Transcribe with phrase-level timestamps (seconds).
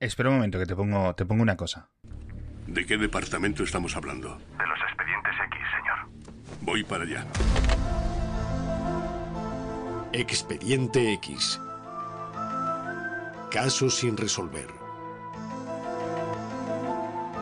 [0.00, 1.90] Espera un momento que te pongo, te pongo una cosa.
[2.66, 4.30] ¿De qué departamento estamos hablando?
[4.56, 6.38] De los expedientes X, señor.
[6.62, 7.26] Voy para allá.
[10.14, 11.60] Expediente X.
[13.50, 14.68] Caso sin resolver.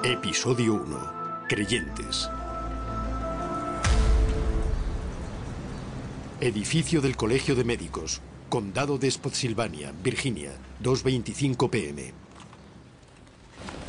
[0.03, 1.47] Episodio 1.
[1.49, 2.29] Creyentes.
[6.41, 8.21] Edificio del Colegio de Médicos.
[8.49, 10.51] Condado de Spotsylvania, Virginia.
[10.83, 12.28] 2.25 pm.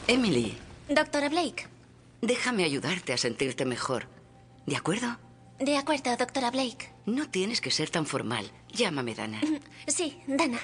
[0.10, 0.58] Emily,
[0.90, 1.68] Doctora Blake.
[2.20, 4.08] déjame ayudarte a sentirte mejor.
[4.66, 5.20] ¿De acuerdo?
[5.60, 6.92] De acuerdo, doctora Blake.
[7.06, 8.50] No tienes que ser tan formal.
[8.74, 9.40] Llámame Dana.
[9.86, 10.58] Sí, Dana.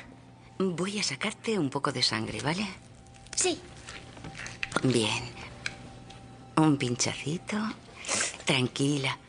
[0.58, 2.66] Voy a sacarte un poco de sangre, ¿vale?
[3.36, 3.60] Sí.
[4.82, 5.24] Bien.
[6.56, 7.58] Un pinchacito.
[8.46, 9.20] Tranquila.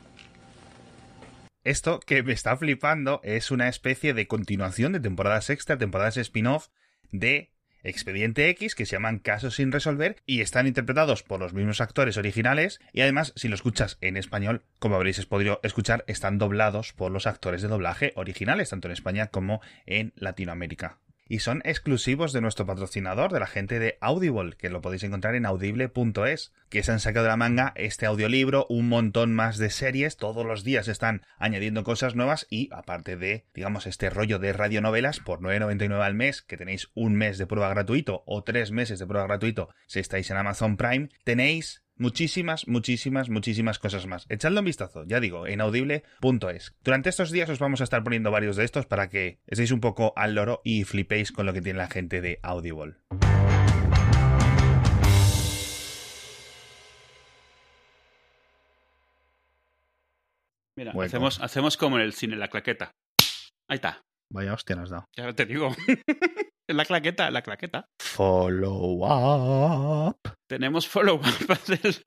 [1.63, 6.69] Esto que me está flipando es una especie de continuación de temporadas extra, temporadas spin-off
[7.13, 7.51] de
[7.87, 12.17] Expediente X que se llaman Casos sin resolver y están interpretados por los mismos actores
[12.17, 17.13] originales y además si lo escuchas en español, como habréis podido escuchar, están doblados por
[17.13, 20.99] los actores de doblaje originales, tanto en España como en Latinoamérica.
[21.29, 25.35] Y son exclusivos de nuestro patrocinador, de la gente de Audible, que lo podéis encontrar
[25.35, 29.71] en audible.es, que se han sacado de la manga este audiolibro, un montón más de
[29.71, 34.53] series, todos los días están añadiendo cosas nuevas y aparte de, digamos, este rollo de
[34.53, 38.99] radionovelas por 9.99 al mes, que tenéis un mes de prueba gratuito o tres meses
[38.99, 44.27] de prueba gratuito si estáis en Amazon Prime, tenéis muchísimas, muchísimas, muchísimas cosas más.
[44.29, 46.75] Echadle un vistazo, ya digo, en audible.es.
[46.83, 49.81] Durante estos días os vamos a estar poniendo varios de estos para que estéis un
[49.81, 52.97] poco al loro y flipéis con lo que tiene la gente de Audible.
[60.79, 61.07] Mira, Hueco.
[61.07, 62.91] hacemos, hacemos como en el cine, la claqueta.
[63.69, 64.03] Ahí está.
[64.31, 65.07] Vaya hostia nos dado.
[65.17, 65.75] Ya te digo.
[66.69, 67.87] la claqueta, la claqueta.
[68.01, 70.17] Follow up.
[70.49, 71.23] Tenemos follow-up.
[71.69, 72.03] del-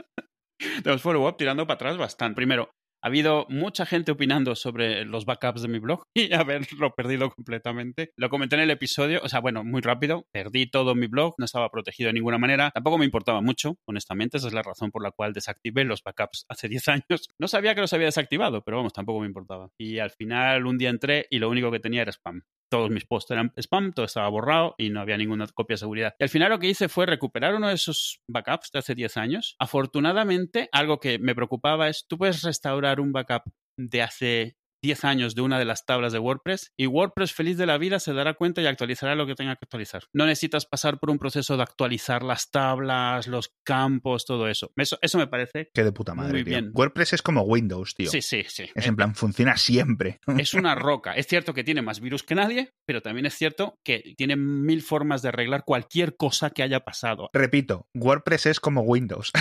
[0.83, 2.35] Tenemos follow-up tirando para atrás bastante.
[2.35, 7.29] Primero, ha habido mucha gente opinando sobre los backups de mi blog y haberlo perdido
[7.29, 8.11] completamente.
[8.17, 10.25] Lo comenté en el episodio, o sea, bueno, muy rápido.
[10.33, 12.71] Perdí todo mi blog, no estaba protegido de ninguna manera.
[12.71, 14.35] Tampoco me importaba mucho, honestamente.
[14.37, 17.27] Esa es la razón por la cual desactivé los backups hace 10 años.
[17.39, 19.69] No sabía que los había desactivado, pero vamos, tampoco me importaba.
[19.79, 23.05] Y al final, un día entré y lo único que tenía era spam todos mis
[23.05, 26.15] posts eran spam, todo estaba borrado y no había ninguna copia de seguridad.
[26.19, 29.17] Y al final lo que hice fue recuperar uno de esos backups de hace 10
[29.17, 29.55] años.
[29.59, 33.43] Afortunadamente, algo que me preocupaba es, tú puedes restaurar un backup
[33.77, 37.65] de hace 10 años de una de las tablas de WordPress y WordPress feliz de
[37.65, 40.03] la vida se dará cuenta y actualizará lo que tenga que actualizar.
[40.13, 44.71] No necesitas pasar por un proceso de actualizar las tablas, los campos, todo eso.
[44.75, 45.69] Eso, eso me parece...
[45.73, 46.51] Qué de puta madre, Muy tío.
[46.51, 46.71] bien.
[46.73, 48.09] WordPress es como Windows, tío.
[48.09, 48.69] Sí, sí, sí.
[48.73, 50.19] Es en plan, funciona siempre.
[50.37, 51.13] es una roca.
[51.13, 54.81] Es cierto que tiene más virus que nadie, pero también es cierto que tiene mil
[54.81, 57.29] formas de arreglar cualquier cosa que haya pasado.
[57.33, 59.31] Repito, WordPress es como Windows.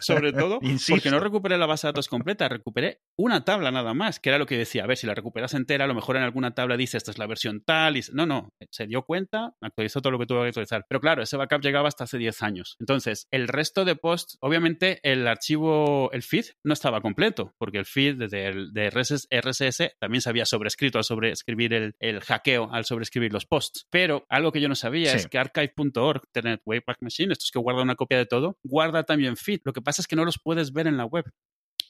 [0.00, 0.94] Sobre todo Insisto.
[0.96, 4.38] porque no recuperé la base de datos completa, recuperé una tabla nada más, que era
[4.38, 4.84] lo que decía.
[4.84, 7.18] A ver, si la recuperas entera, a lo mejor en alguna tabla dice esta es
[7.18, 7.96] la versión tal.
[7.96, 8.02] Y...
[8.12, 10.84] No, no, se dio cuenta, actualizó todo lo que tuvo que actualizar.
[10.88, 12.76] Pero claro, ese backup llegaba hasta hace 10 años.
[12.80, 17.86] Entonces, el resto de posts, obviamente el archivo, el feed, no estaba completo, porque el
[17.86, 22.84] feed de, de RSS, RSS también se había sobrescrito al sobreescribir el, el hackeo, al
[22.84, 23.86] sobreescribir los posts.
[23.90, 25.16] Pero algo que yo no sabía Sí.
[25.18, 29.36] es que archive.org, Internet Wayback Machine, estos que guardan una copia de todo, guarda también
[29.36, 29.60] feed.
[29.64, 31.24] Lo que pasa es que no los puedes ver en la web.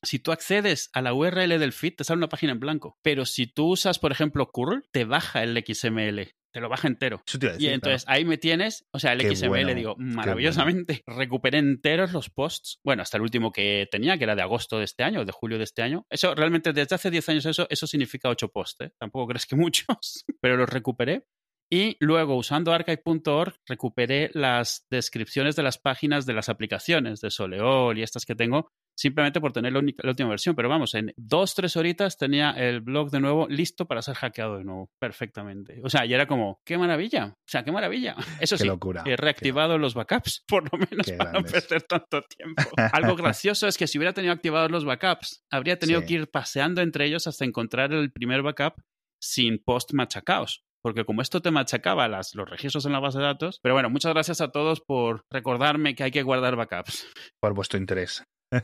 [0.02, 2.98] Si tú accedes a la URL del feed, te sale una página en blanco.
[3.02, 6.34] Pero si tú usas, por ejemplo, curl, te baja el XML.
[6.50, 7.22] Te lo baja entero.
[7.26, 8.16] Eso te iba a Y entonces claro.
[8.16, 11.02] ahí me tienes, o sea, el Qué XML, bueno, digo, maravillosamente.
[11.06, 12.80] Recuperé enteros los posts.
[12.82, 15.58] Bueno, hasta el último que tenía, que era de agosto de este año, de julio
[15.58, 16.06] de este año.
[16.08, 18.86] Eso realmente desde hace 10 años, eso, eso significa 8 posts.
[18.86, 18.92] ¿eh?
[18.98, 21.26] Tampoco crees que muchos, pero los recuperé.
[21.70, 27.98] Y luego, usando archive.org, recuperé las descripciones de las páginas de las aplicaciones de Soleol
[27.98, 30.56] y estas que tengo, simplemente por tener la, única- la última versión.
[30.56, 34.56] Pero vamos, en dos, tres horitas tenía el blog de nuevo listo para ser hackeado
[34.56, 35.80] de nuevo, perfectamente.
[35.84, 37.26] O sea, y era como, qué maravilla.
[37.36, 38.16] O sea, qué maravilla.
[38.40, 39.02] Eso Qué sí, locura.
[39.04, 42.62] he reactivado los backups, por lo menos para no perder tanto tiempo.
[42.92, 46.06] Algo gracioso es que si hubiera tenido activados los backups, habría tenido Sí.
[46.06, 48.80] que ir paseando entre ellos hasta encontrar el primer backup
[49.20, 50.62] sin post machacaos.
[50.82, 53.58] Porque como esto te machacaba las, los registros en la base de datos.
[53.62, 57.06] Pero bueno, muchas gracias a todos por recordarme que hay que guardar backups.
[57.42, 58.24] Por vuestro interés.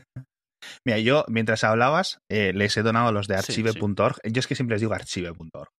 [0.85, 4.17] Mira, yo, mientras hablabas, eh, les he donado los de Sí, archive.org.
[4.23, 5.69] Yo es que siempre les digo archive.org.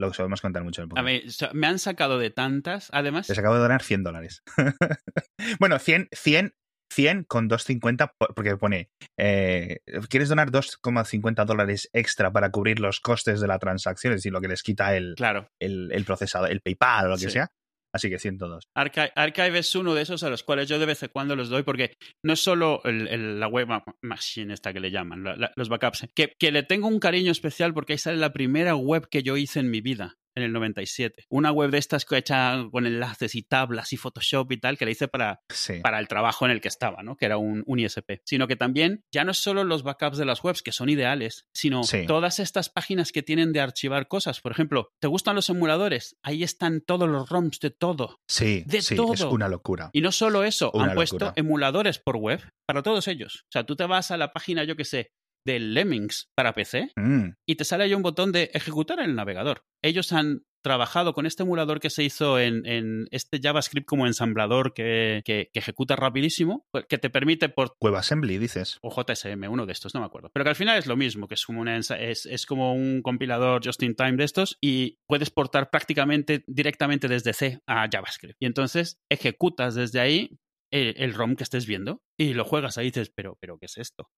[0.00, 1.06] Lo que solemos contar mucho en el A podcast.
[1.06, 2.88] mí, o sea, me han sacado de tantas.
[2.92, 4.42] Además, Les acabo de donar 100 dólares.
[5.60, 6.52] bueno, 100, 100,
[6.92, 8.88] 100 con 2,50 por- porque pone,
[9.18, 9.78] eh,
[10.08, 14.12] ¿quieres donar 2,50 dólares extra para cubrir los costes de la transacción?
[14.12, 17.14] Es decir, lo que les quita el, claro, el, el procesador, el PayPal o lo
[17.16, 17.30] que Sí.
[17.30, 17.48] sea.
[17.92, 18.62] Así que 102.
[18.76, 21.48] Archive, Archive es uno de esos a los cuales yo de vez en cuando los
[21.48, 21.94] doy porque
[22.24, 25.52] no es solo el- el- la web ma- machine esta que le llaman, la- la-
[25.56, 29.08] los backups, que, que le tengo un cariño especial porque ahí sale la primera web
[29.10, 30.14] que yo hice en mi vida.
[30.36, 31.24] En el 97.
[31.28, 34.84] Una web de estas que hecha con enlaces y tablas y Photoshop y tal, que
[34.84, 35.80] la hice para, Sí.
[35.82, 37.16] para el trabajo en el que estaba, ¿no?
[37.16, 38.20] Que era un, un ISP.
[38.24, 41.46] Sino que también ya no es solo los backups de las webs, que son ideales,
[41.52, 42.06] sino Sí.
[42.06, 44.40] todas estas páginas que tienen de archivar cosas.
[44.40, 46.16] Por ejemplo, ¿te gustan los emuladores?
[46.22, 48.20] Ahí están todos los ROMs de todo.
[48.28, 49.90] Sí, de sí, es una locura.
[49.92, 53.42] Y no solo eso, Una han puesto emuladores por web para todos ellos.
[53.48, 55.10] O sea, tú te vas a la página, yo que sé,
[55.46, 59.16] de Lemmings para PC Mm, y te sale ahí un botón de ejecutar en el
[59.16, 59.64] navegador.
[59.82, 64.74] Ellos han trabajado con este emulador que se hizo en, en este JavaScript como ensamblador
[64.74, 68.78] que, que- que ejecuta rapidísimo, pues, que te permite por WebAssembly, dices.
[68.82, 70.30] o JSM, uno de estos, no me acuerdo.
[70.34, 71.90] Pero que al final es lo mismo, que es como, una, es,
[72.26, 77.32] es como un compilador just in time de estos y puedes portar prácticamente directamente desde
[77.32, 78.36] C a JavaScript.
[78.38, 80.38] Y entonces ejecutas desde ahí
[80.70, 83.64] el, el ROM que estés viendo y lo juegas ahí y dices, pero, pero, ¿qué
[83.64, 84.10] es esto?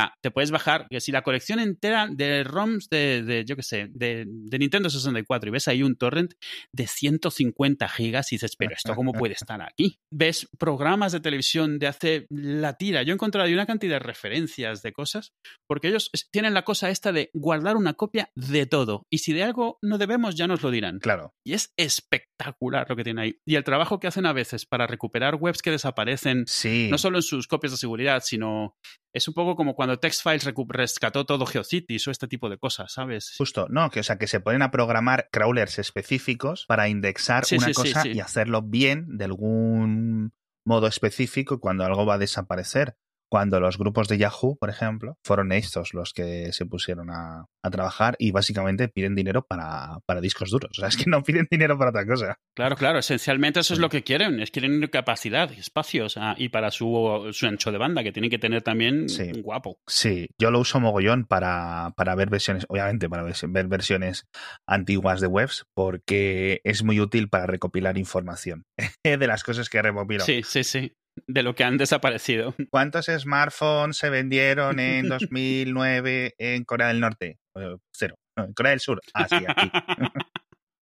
[0.00, 3.62] Sea, te puedes bajar, que si la colección entera de ROMs de, de yo qué
[3.62, 6.34] sé, de, de Nintendo 64 y ves ahí un torrent
[6.72, 9.98] de 150 gigas y dices, pero esto cómo puede estar aquí.
[10.12, 13.02] Ves programas de televisión de hace la tira.
[13.02, 15.32] Yo he encontrado una cantidad de referencias de cosas,
[15.66, 19.06] porque ellos tienen la cosa esta de guardar una copia de todo.
[19.10, 20.98] Y si de algo no debemos, ya nos lo dirán.
[20.98, 21.34] Claro.
[21.44, 23.40] Y es espectacular lo que tienen ahí.
[23.46, 26.88] Y el trabajo que hacen a veces para recuperar webs que desaparecen Sí.
[26.90, 28.76] no solo en sus copias de seguridad, sino
[29.12, 33.34] es un poco como cuando TextFiles rescató todo GeoCities o este tipo de cosas, ¿sabes?
[33.36, 37.56] Justo, no, que o sea que se ponen a programar crawlers específicos para indexar Sí,
[37.56, 38.12] una sí, cosa sí.
[38.12, 40.32] y hacerlo bien de algún
[40.64, 42.96] modo específico cuando algo va a desaparecer.
[43.30, 47.70] Cuando los grupos de Yahoo, por ejemplo, fueron estos los que se pusieron a, a
[47.70, 50.70] trabajar y básicamente piden dinero para, para discos duros.
[50.72, 52.36] O sea, es que no piden dinero para otra cosa.
[52.56, 56.48] Claro, claro, esencialmente eso es lo que quieren, es quieren capacidad y espacios ah, y
[56.48, 59.30] para su, su ancho de banda, que tienen que tener también Sí.
[59.34, 59.78] un guapo.
[59.86, 64.26] Sí, yo lo uso mogollón para, para ver versiones, obviamente para ver versiones
[64.66, 68.64] antiguas de webs, porque es muy útil para recopilar información
[69.04, 70.24] de las cosas que recopilo.
[70.24, 70.92] Sí, sí, sí,
[71.26, 72.54] de lo que han desaparecido.
[72.70, 77.38] ¿Cuántos smartphones se vendieron en 2009 en Corea del Norte?
[77.56, 78.16] Eh, Cero.
[78.36, 79.00] No, en Corea del Sur.
[79.14, 79.70] Ah, sí, aquí.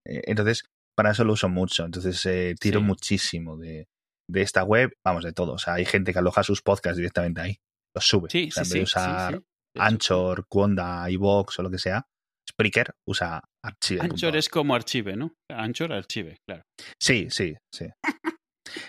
[0.04, 0.64] Eh, Entonces,
[0.96, 1.84] para eso lo uso mucho.
[1.84, 2.86] Entonces, eh, tiro Sí.
[2.86, 3.86] muchísimo de,
[4.28, 4.92] de esta web.
[5.06, 5.52] Vamos, de todo.
[5.52, 7.56] O sea, hay gente que aloja sus podcasts directamente ahí.
[7.94, 8.28] Los sube.
[8.28, 9.42] Sí, o sea, sí, en vez sí, de usar
[9.78, 12.02] Anchor, Conda, iVoox o lo que sea,
[12.50, 14.00] Spreaker usa Archive.
[14.02, 15.34] Anchor es como archive, ¿no?
[15.48, 16.64] Anchor, archive, claro.
[17.00, 17.86] Sí, sí, sí.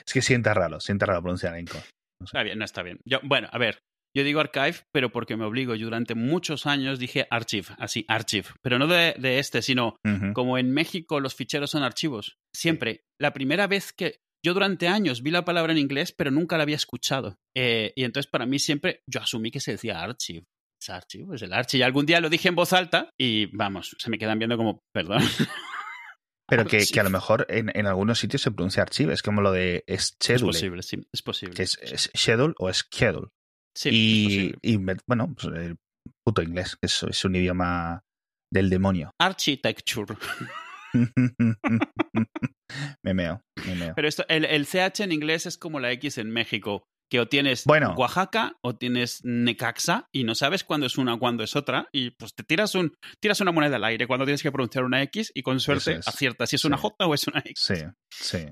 [0.06, 1.82] Es que sienta raro, sienta raro pronunciar Anchor.
[2.24, 3.00] Está bien, no está bien.
[3.06, 3.80] Yo, bueno, a ver,
[4.16, 5.76] yo digo archive, pero porque me obligo.
[5.76, 8.48] Yo durante muchos años dije archive, así, archive.
[8.62, 9.96] Pero no de, de este, sino
[10.34, 12.38] como en México los ficheros son archivos.
[12.56, 13.02] Siempre.
[13.20, 14.18] La primera vez que.
[14.46, 17.38] Yo durante años vi la palabra en inglés, pero nunca la había escuchado.
[17.56, 20.44] Eh, y entonces para mí siempre yo asumí que se decía archive.
[20.82, 21.80] Es archivo, es el archive.
[21.80, 24.82] Y algún día lo dije en voz alta y vamos, se me quedan viendo como,
[24.94, 25.22] perdón.
[26.58, 29.42] Pero que, que a lo mejor en, en algunos sitios se pronuncia archive, es como
[29.42, 31.56] lo de Es schedule, posible, sí, es posible.
[31.56, 33.30] que es, es schedule o schedule.
[33.76, 34.60] Sí, es y, posible.
[34.62, 34.78] y
[35.08, 35.78] bueno, pues el
[36.26, 38.04] puto inglés, es, es un idioma
[38.52, 39.12] del demonio.
[39.20, 40.16] Architecture.
[43.04, 43.94] me meo, me meo.
[43.96, 47.28] Pero esto, el, el CH en inglés es como la X en México, que o
[47.28, 47.94] tienes Bueno.
[47.96, 52.34] Oaxaca o tienes Necaxa y no sabes cuándo es una, cuándo es otra y pues
[52.34, 55.44] te tiras un tiras una moneda al aire cuando tienes que pronunciar una X y
[55.44, 56.08] con suerte es.
[56.08, 56.82] aciertas si es una Sí.
[56.82, 57.54] J o es una X.
[57.56, 57.76] Sí,
[58.10, 58.48] sí.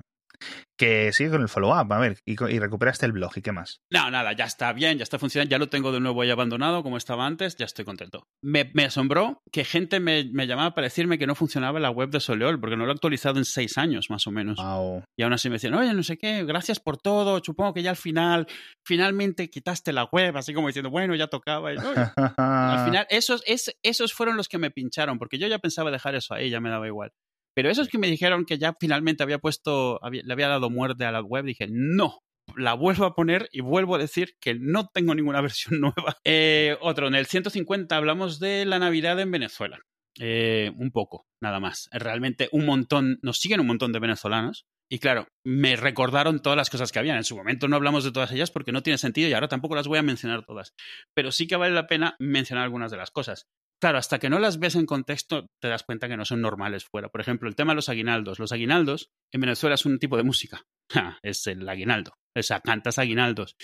[0.77, 3.81] Que sigue con el follow-up, a ver, y, recuperaste el blog, ¿y qué más?
[3.91, 6.81] No, nada, ya está bien, ya está funcionando, ya lo tengo de nuevo ahí abandonado
[6.81, 8.23] como estaba antes, ya estoy contento.
[8.43, 12.09] Me, me asombró que gente me, me llamaba para decirme que no funcionaba la web
[12.09, 14.57] de Soleol, porque no lo he actualizado en seis años más o menos.
[14.59, 15.03] Au.
[15.15, 17.91] Y aún así me decían, oye, no sé qué, gracias por todo, supongo que ya
[17.91, 18.47] al final,
[18.83, 21.73] finalmente quitaste la web, así como diciendo, bueno, ya tocaba.
[21.73, 21.77] Y,
[22.37, 26.15] al final, esos, es- esos fueron los que me pincharon, porque yo ya pensaba dejar
[26.15, 27.11] eso ahí, ya me daba igual.
[27.55, 31.05] Pero esos que me dijeron que ya finalmente había puesto, había- le había dado muerte
[31.05, 32.19] a la web, dije, no,
[32.55, 36.17] la vuelvo a poner y vuelvo a decir que no tengo ninguna versión nueva.
[36.25, 39.79] Eh, otro, en el 150 hablamos de la Navidad en Venezuela.
[40.19, 41.87] Eh, un poco, nada más.
[41.93, 44.65] Realmente un montón, nos siguen un montón de venezolanos.
[44.93, 47.15] Y claro, me recordaron todas las cosas que habían.
[47.15, 49.73] En su momento no hablamos de todas ellas porque no tiene sentido y ahora tampoco
[49.73, 50.73] las voy a mencionar todas.
[51.15, 53.45] Pero sí que vale la pena mencionar algunas de las cosas.
[53.81, 56.85] Claro, hasta que no las ves en contexto te das cuenta que no son normales
[56.85, 57.09] fuera.
[57.09, 58.37] Por ejemplo, el tema de los aguinaldos.
[58.37, 60.63] Los aguinaldos en Venezuela es un tipo de música.
[60.91, 62.11] Ja, es el aguinaldo.
[62.37, 63.55] O sea, cantas aguinaldos.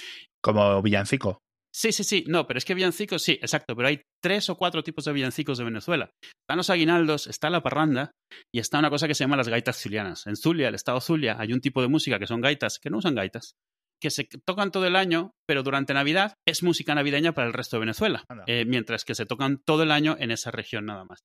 [0.42, 1.40] Como villancico.
[1.76, 2.24] Sí, sí, sí.
[2.26, 3.76] No, pero es que villancicos, sí, exacto.
[3.76, 6.10] Pero hay tres o cuatro tipos de villancicos de Venezuela.
[6.24, 8.12] Están los aguinaldos, está la parranda
[8.50, 10.26] y está una cosa que se llama las gaitas zulianas.
[10.26, 13.00] En Zulia, el estado Zulia, hay un tipo de música que son gaitas que no
[13.00, 13.56] usan gaitas,
[14.02, 17.78] que se tocan todo el año, pero durante Navidad es música navideña para el resto
[17.78, 18.24] de Venezuela.
[18.46, 21.20] Eh, mientras que se tocan todo el año en esa región nada más.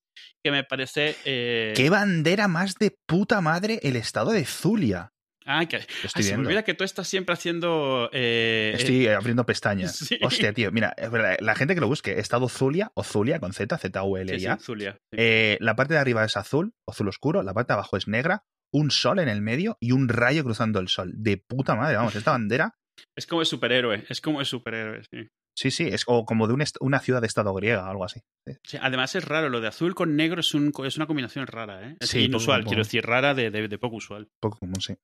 [0.44, 1.16] Que me parece.
[1.24, 5.10] eh, ¿Qué bandera más de puta madre el estado de Zulia?
[5.44, 5.78] Ah, que.
[5.78, 8.08] Lo Ay, estoy se me olvida que tú estás siempre haciendo.
[8.12, 9.96] eh, Estoy abriendo pestañas.
[10.08, 10.16] Sí.
[10.22, 10.70] Hostia, tío.
[10.70, 10.94] Mira,
[11.40, 14.56] la gente que lo busque, estado Zulia o Zulia con Z, sí, Z-U-L-I-A.
[14.58, 14.98] sí, Zulia.
[15.12, 18.44] Eh, la parte de arriba es azul, azul oscuro, la parte de abajo es negra,
[18.72, 21.12] un sol en el medio y un rayo cruzando el sol.
[21.14, 22.74] De puta madre, vamos, esta bandera,
[23.16, 24.04] Es como de superhéroe.
[24.08, 25.28] Es como de superhéroe, sí.
[25.56, 28.20] sí, sí, es o como de un una ciudad de estado griega, algo así.
[28.46, 28.54] Sí.
[28.64, 31.88] Sí, además es raro, lo de azul con negro es, un, es una combinación rara,
[31.90, 31.96] ¿eh?
[32.00, 34.28] Es Sí, inusual, poco- quiero decir, rara de, de- de poco usual.
[34.40, 34.94] Poco común, sí.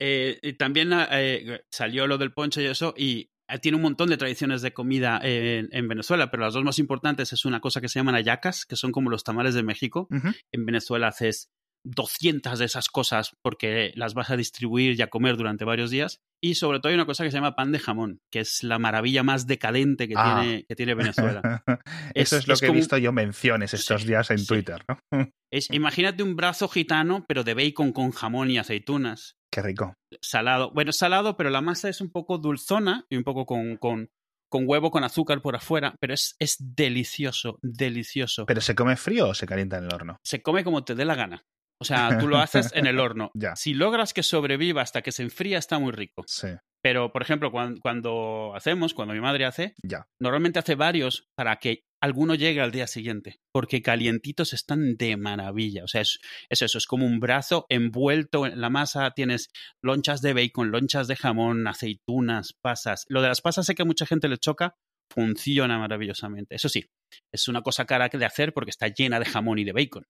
[0.00, 4.08] Eh, y también eh, salió lo del ponche y eso, y eh, tiene un montón
[4.10, 7.80] de tradiciones de comida en, en Venezuela, pero las dos más importantes es una cosa
[7.80, 10.06] que se llaman ayacas, que son como los tamales de México.
[10.52, 11.50] En Venezuela haces
[11.84, 16.20] 200 de esas cosas porque las vas a distribuir y a comer durante varios días.
[16.42, 18.78] Y sobre todo hay una cosa que se llama pan de jamón, que es la
[18.78, 20.40] maravilla más decadente que, Ah.
[20.40, 21.40] tiene, que tiene Venezuela.
[22.14, 24.46] Eso Es- es, lo es que he visto yo menciones estos Sí, días en sí.
[24.46, 24.98] Twitter, ¿no?
[25.50, 29.36] Es, imagínate un brazo gitano, pero de bacon con jamón y aceitunas.
[29.50, 29.94] Qué rico.
[30.20, 30.70] Salado.
[30.72, 34.10] Bueno, salado, pero la masa es un poco dulzona y un poco con, con,
[34.50, 38.44] con huevo con azúcar por afuera, pero es, es delicioso, delicioso.
[38.44, 40.18] ¿Pero se come frío o se calienta en el horno?
[40.22, 41.42] Se come como te dé la gana.
[41.80, 43.30] O sea, tú lo haces en el horno.
[43.38, 43.54] Ya.
[43.54, 46.24] Si logras que sobreviva hasta que se enfría, está muy rico.
[46.26, 46.48] Sí,
[46.82, 50.08] Pero, por ejemplo, cuando, cuando hacemos, cuando mi madre hace, ya.
[50.18, 55.84] normalmente hace varios para que alguno llegue al día siguiente, porque calientitos están de maravilla.
[55.84, 56.18] O sea, es,
[56.48, 59.50] es eso, es como un brazo envuelto en la masa, tienes
[59.82, 63.04] lonchas de bacon, lonchas de jamón, aceitunas, pasas.
[63.08, 64.74] Lo de las pasas sé que a mucha gente le choca,
[65.10, 66.56] funciona maravillosamente.
[66.56, 66.86] Eso sí,
[67.32, 70.04] es una cosa cara de hacer porque está llena de jamón y de bacon.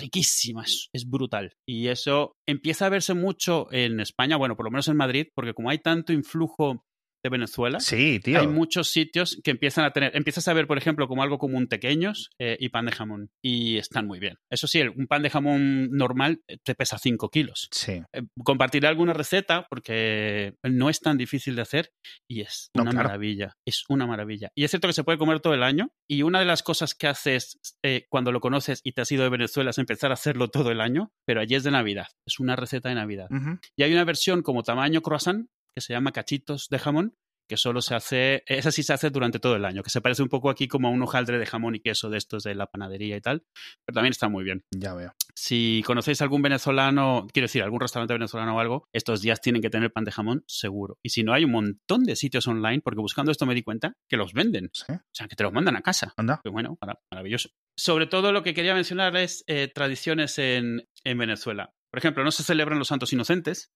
[0.00, 1.52] Riquísima, es, es brutal.
[1.66, 5.54] Y eso empieza a verse mucho en España, bueno, por lo menos en Madrid, porque
[5.54, 6.84] como hay tanto influjo
[7.28, 8.40] de Venezuela, Sí, tío.
[8.40, 11.66] hay muchos sitios que empiezan a tener, empiezas a ver, por ejemplo, como algo común
[11.68, 13.30] pequeños eh, y pan de jamón.
[13.42, 14.36] Y están muy bien.
[14.50, 17.68] Eso sí, el- un pan de jamón normal eh, te pesa 5 kilos.
[17.70, 18.02] Sí.
[18.12, 21.90] Eh, compartiré alguna receta porque no es tan difícil de hacer
[22.28, 23.08] y es No, una claro.
[23.08, 23.52] maravilla.
[23.66, 24.50] Es una maravilla.
[24.54, 25.90] Y es cierto que se puede comer todo el año.
[26.08, 29.22] Y una de las cosas que haces eh, cuando lo conoces y te has ido
[29.24, 32.06] de Venezuela es empezar a hacerlo todo el año, pero allí es de Navidad.
[32.26, 33.28] Es una receta de Navidad.
[33.76, 37.14] Y hay una versión como tamaño croissant que se llama cachitos de jamón,
[37.48, 40.22] que solo se hace, esa sí se hace durante todo el año, que se parece
[40.22, 42.66] un poco aquí como a un hojaldre de jamón y queso de estos de la
[42.66, 43.42] panadería y tal,
[43.86, 44.64] pero también está muy bien.
[44.70, 45.14] Ya veo.
[45.34, 49.70] Si conocéis algún venezolano, quiero decir, algún restaurante venezolano o algo, estos días tienen que
[49.70, 50.98] tener pan de jamón seguro.
[51.02, 53.94] Y si no, hay un montón de sitios online, porque buscando esto me di cuenta
[54.10, 54.68] que los venden.
[54.74, 54.92] Sí.
[54.92, 56.12] O sea, que te los mandan a casa.
[56.18, 56.40] Anda.
[56.42, 57.48] Que bueno, mara- maravilloso.
[57.78, 61.70] Sobre todo lo que quería mencionar es eh, tradiciones en, en Venezuela.
[61.90, 63.70] Por ejemplo, no se celebran los santos inocentes,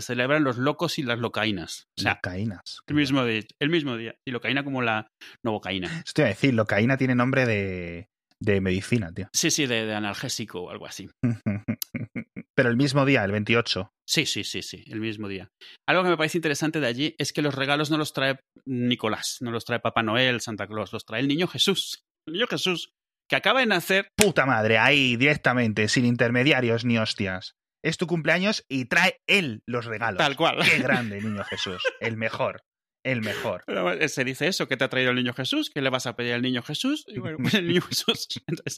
[0.00, 1.88] se celebran los locos y las locaínas.
[1.98, 4.14] O sea, el mismo, día, el mismo día.
[4.26, 5.08] Y locaína como la
[5.44, 6.02] novocaína.
[6.06, 8.08] Estoy a decir, locaína tiene nombre de,
[8.40, 9.28] de medicina, tío.
[9.32, 11.08] Sí, sí, de, de analgésico o algo así.
[12.54, 13.92] Pero el mismo día, el 28.
[14.06, 15.50] Sí, sí, sí, sí, el mismo día.
[15.86, 19.38] Algo que me parece interesante de allí es que los regalos no los trae Nicolás,
[19.40, 22.02] no los trae Papá Noel, Santa Claus, los trae el niño Jesús.
[22.26, 22.90] El niño Jesús,
[23.28, 24.08] que acaba de nacer.
[24.16, 27.54] Puta madre, ahí directamente, sin intermediarios ni hostias.
[27.88, 30.18] Es tu cumpleaños y trae él los regalos.
[30.18, 30.58] Tal cual.
[30.62, 31.82] Qué grande, niño Jesús.
[32.00, 32.62] El mejor.
[33.04, 33.62] El mejor.
[33.66, 36.16] Pero se dice eso, que te ha traído el niño Jesús, que le vas a
[36.16, 37.04] pedir al niño Jesús.
[37.06, 38.26] Y bueno, pues el niño Jesús.
[38.46, 38.76] Entonces,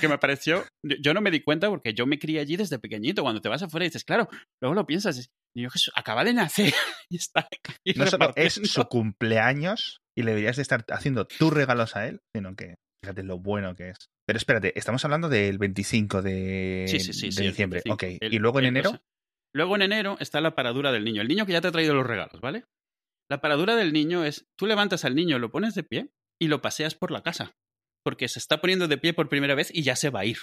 [0.00, 0.64] que me pareció.
[0.84, 3.22] yo- no me di cuenta porque yo me crié allí desde pequeñito.
[3.22, 4.28] Cuando te vas afuera y dices, claro,
[4.60, 6.72] luego lo piensas, niño Jesús acaba de nacer
[7.10, 8.68] y está aquí No solo es repartiendo".
[8.68, 13.22] su cumpleaños y le deberías de estar haciendo tus regalos a él, sino que fíjate
[13.24, 13.96] lo bueno que es.
[14.26, 17.26] Pero espérate, estamos hablando del 25 de, Sí, sí, sí.
[17.26, 17.82] de sí, el diciembre.
[17.84, 17.94] 25.
[17.94, 18.18] Ok.
[18.22, 19.00] El- y luego en el- enero,
[19.54, 21.22] luego en enero está la paradura del niño.
[21.22, 22.64] El niño que ya te ha traído los regalos, ¿vale?
[23.30, 26.60] La paradura del niño es, tú levantas al niño, lo pones de pie y lo
[26.60, 27.54] paseas por la casa.
[28.04, 30.38] Porque se está poniendo de pie por primera vez y ya se va a ir.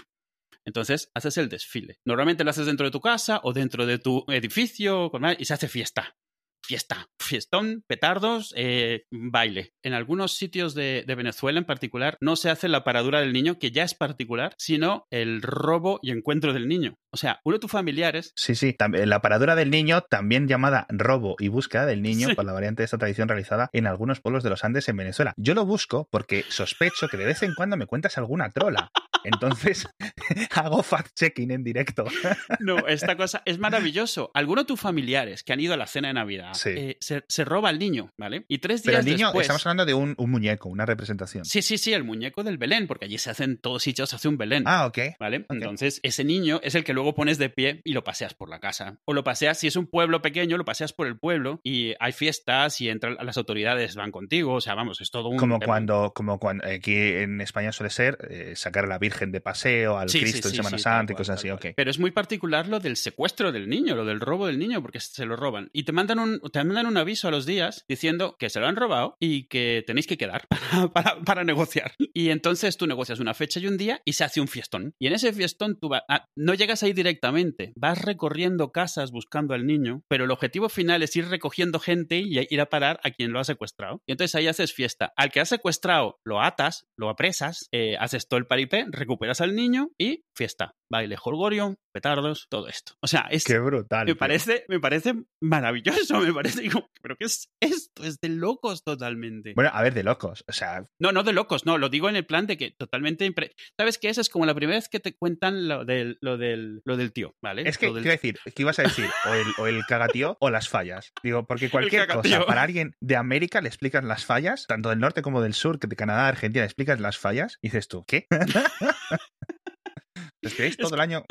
[0.65, 1.97] Entonces haces el desfile.
[2.05, 5.67] Normalmente lo haces dentro de tu casa o dentro de tu edificio y se hace
[5.67, 6.15] fiesta.
[6.65, 9.73] Fiesta, fiestón, petardos, eh, baile.
[9.83, 13.59] En algunos sitios de, de Venezuela en particular no se hace la paradura del niño,
[13.59, 16.95] que ya es particular, sino el robo y encuentro del niño.
[17.11, 20.85] O sea, uno de tus familiares sí, sí, también, la paradura del niño, también llamada
[20.89, 22.35] robo y búsqueda del niño, Sí.
[22.35, 25.33] por la variante de esta tradición realizada en algunos pueblos de los Andes en Venezuela.
[25.35, 28.89] Yo lo busco porque sospecho que de vez en cuando me cuentas alguna trola.
[29.23, 29.87] Entonces,
[30.55, 32.05] hago fact-checking en directo.
[32.59, 34.31] No, esta cosa es maravilloso.
[34.33, 36.69] Alguno de tus familiares que han ido a la cena de Navidad Sí.
[36.69, 38.45] eh, se, se roba al niño, ¿vale?
[38.47, 39.45] Y tres días Pero el niño, después...
[39.45, 41.45] estamos hablando de un, un muñeco, una representación.
[41.45, 44.15] Sí, sí, sí, el muñeco del Belén, porque allí se hacen en todos sitios, se
[44.15, 44.63] hace un Belén.
[44.65, 44.97] Ah, ok.
[45.19, 45.45] ¿Vale?
[45.49, 48.59] Entonces, ese niño es el que luego pones de pie y lo paseas por la
[48.59, 48.99] casa.
[49.05, 52.11] O lo paseas, si es un pueblo pequeño, lo paseas por el pueblo y hay
[52.13, 54.53] fiestas y entran las autoridades van contigo.
[54.53, 55.37] O sea, vamos, es todo un.
[55.37, 55.65] Como tema.
[55.65, 59.97] cuando, como cuando aquí en España suele ser eh, sacar a la Virgen de paseo,
[59.97, 61.59] al Sí, sí, Cristo sí, en Semana sí, Santa y cosas así, cual.
[61.59, 61.65] ok.
[61.75, 64.99] Pero es muy particular lo del secuestro del niño, lo del robo del niño, porque
[64.99, 65.69] se lo roban.
[65.73, 68.67] Y te mandan un, te mandan un aviso a los días diciendo que se lo
[68.67, 71.93] han robado y que tenéis que quedar para, para- para negociar.
[72.13, 74.93] Y entonces tú negocias una fecha y un día y se hace un fiestón.
[74.99, 79.53] Y en ese fiestón tú va- ah, no llegas ahí directamente, vas recorriendo casas buscando
[79.53, 83.11] al niño, pero el objetivo final es ir recogiendo gente y ir a parar a
[83.11, 84.01] quien lo ha secuestrado.
[84.05, 85.13] Y entonces ahí haces fiesta.
[85.15, 89.55] Al que has secuestrado lo atas, lo apresas, eh, haces todo el paripé, recuperas al
[89.55, 90.75] niño y fiesta.
[90.89, 92.93] Baile, jolgorio, petardos, todo esto.
[93.01, 94.01] O sea, es, Qué brutal.
[94.05, 94.17] me tío.
[94.17, 98.03] parece, me parece maravilloso, me parece como, pero ¿qué es esto?
[98.03, 99.53] Es de locos totalmente.
[99.55, 100.43] Bueno, a ver, de locos.
[100.47, 103.25] O sea, No, no de locos, no, lo digo en el plan de que totalmente...
[103.25, 104.17] impre- ¿Sabes qué es?
[104.17, 107.35] Es como la primera vez que te cuentan lo del, lo del, lo del tío,
[107.41, 107.67] ¿vale?
[107.69, 109.09] es que, del- quiero decir, ¿qué ibas a decir?
[109.29, 111.11] O el, o el cagatío o las fallas.
[111.23, 115.21] Digo, porque cualquier cosa, para alguien de América le explicas las fallas, tanto del norte
[115.21, 118.25] como del sur, que de Canadá, Argentina, le explicas las fallas, y dices tú, ¿qué?
[120.41, 121.23] ¿Les queréis todo el año?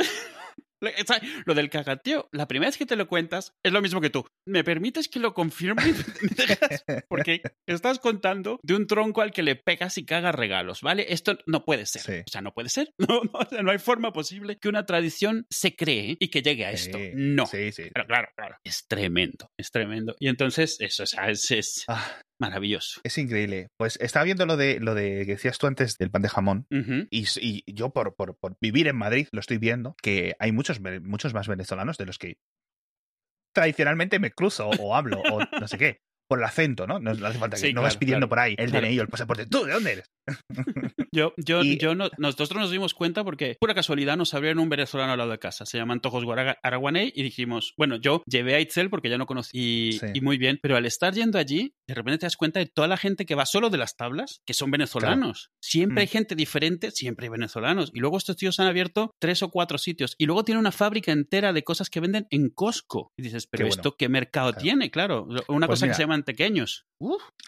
[0.82, 3.80] Le- o sea, Lo del cagateo, la primera vez que te lo cuentas es lo
[3.80, 4.26] mismo que tú.
[4.46, 5.82] ¿Me permites que lo confirme?
[7.08, 11.06] Porque estás contando de un tronco al que le pegas y cagas regalos, ¿vale?
[11.08, 12.02] Esto no puede ser.
[12.02, 12.12] Sí.
[12.26, 12.90] O sea, no puede ser.
[13.08, 16.42] No, no, o sea, no hay forma posible que una tradición se cree y que
[16.42, 16.98] llegue a esto.
[16.98, 17.46] Sí, No.
[17.46, 17.84] Sí, sí.
[17.92, 18.56] Pero claro, claro.
[18.64, 20.14] Es tremendo, es tremendo.
[20.18, 23.00] Y entonces, eso, o sea, es, es Ah, maravilloso.
[23.04, 23.68] es increíble.
[23.78, 26.66] Pues estaba viendo lo de lo de que decías tú antes del pan de jamón.
[27.10, 30.80] Y, y yo, por, por, por vivir en Madrid, lo estoy viendo, que hay muchos,
[30.80, 32.36] muchos más venezolanos de los que
[33.54, 36.00] tradicionalmente me cruzo o hablo o no sé qué.
[36.32, 36.98] Por el acento, ¿no?
[36.98, 38.86] No hace falta que Sí, no vas pidiendo claro, por ahí el claro.
[38.86, 39.44] DNI o el pasaporte.
[39.44, 40.10] ¿Tú de dónde eres?
[41.14, 44.70] Yo, yo, Y- yo no- nosotros nos dimos cuenta porque, pura casualidad, nos abrieron un
[44.70, 45.66] venezolano al lado de casa.
[45.66, 46.24] Se llama Antojos
[46.62, 50.06] Araguaney y dijimos, bueno, yo llevé a Itzel porque ya no conocí y, Sí.
[50.14, 52.88] y muy bien, pero al estar yendo allí, de repente te das cuenta de toda
[52.88, 55.50] la gente que va solo de las tablas, que son venezolanos.
[55.62, 56.10] Siempre hay Mm.
[56.10, 57.90] gente diferente, siempre hay venezolanos.
[57.92, 60.14] Y luego estos tíos han abierto tres o cuatro sitios.
[60.16, 63.12] Y luego tiene una fábrica entera de cosas que venden en Costco.
[63.18, 63.80] Y dices, pero Qué bueno.
[63.80, 64.90] ¿esto qué mercado tiene?
[64.90, 66.86] Claro, una Pues cosa que se pequeños.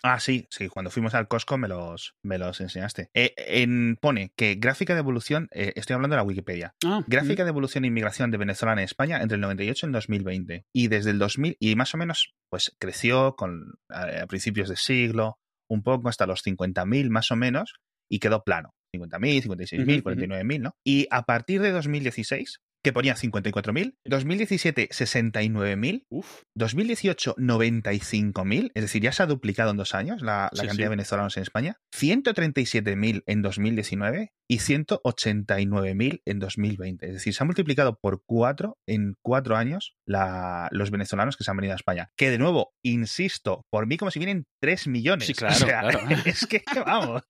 [0.02, 0.68] Ah, sí, sí.
[0.68, 3.08] Cuando fuimos al Costco me los, me los enseñaste.
[3.14, 6.74] Eh, en, pone que gráfica de evolución, eh, estoy hablando de la Wikipedia.
[6.84, 9.92] ah, Gráfica de evolución e inmigración de venezolana en España entre el 98 y el
[9.92, 10.64] 2020.
[10.74, 14.76] Y desde el 2000, y más o menos, pues creció con, a, a principios de
[14.76, 15.38] siglo,
[15.70, 17.74] un poco hasta los 50.000 más o menos,
[18.10, 18.70] y quedó plano.
[18.94, 20.20] 50.000, 56.000, Ujú, ujú.
[20.20, 20.76] 49.000, ¿no?
[20.84, 26.42] Y a partir de 2016, que ponía 54.000, 2017 69.000, uf.
[26.54, 30.74] 2018 95.000, es decir, ya se ha duplicado en dos años la, la Sí, cantidad
[30.76, 30.82] sí.
[30.82, 37.06] de venezolanos en España, 137.000 en 2019 y 189.000 en 2020.
[37.06, 41.50] Es decir, se ha multiplicado por cuatro en cuatro años la- los venezolanos que se
[41.50, 42.10] han venido a España.
[42.16, 45.26] Que de nuevo, insisto, por mí como si vienen 3 millones.
[45.26, 45.98] Sí, claro, O sea, claro.
[46.26, 47.22] Es que vamos.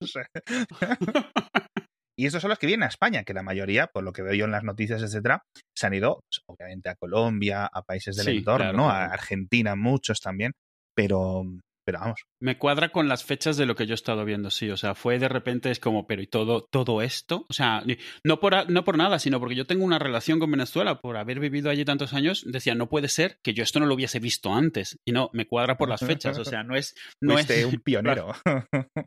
[2.17, 4.33] Y estos son los que vienen a España, que la mayoría, por lo que veo
[4.33, 5.43] yo en las noticias, etcétera,
[5.75, 8.83] se han ido, pues, obviamente, a Colombia, a países del Sí, entorno, claro, ¿no?
[8.85, 9.11] claro.
[9.11, 10.53] A Argentina, muchos también.
[10.95, 11.43] Pero,
[11.85, 12.25] pero vamos.
[12.39, 14.69] Me cuadra con las fechas de lo que yo he estado viendo, sí.
[14.71, 17.45] O sea, fue de repente, es como, pero ¿y todo, todo esto?
[17.49, 17.83] O sea,
[18.23, 21.39] no por, no por nada, sino porque yo tengo una relación con Venezuela, por haber
[21.39, 24.53] vivido allí tantos años, decía, no puede ser que yo esto no lo hubiese visto
[24.53, 24.99] antes.
[25.05, 26.37] Y no, me cuadra por las fechas.
[26.39, 28.33] O sea, no es, no Fuiste es un pionero.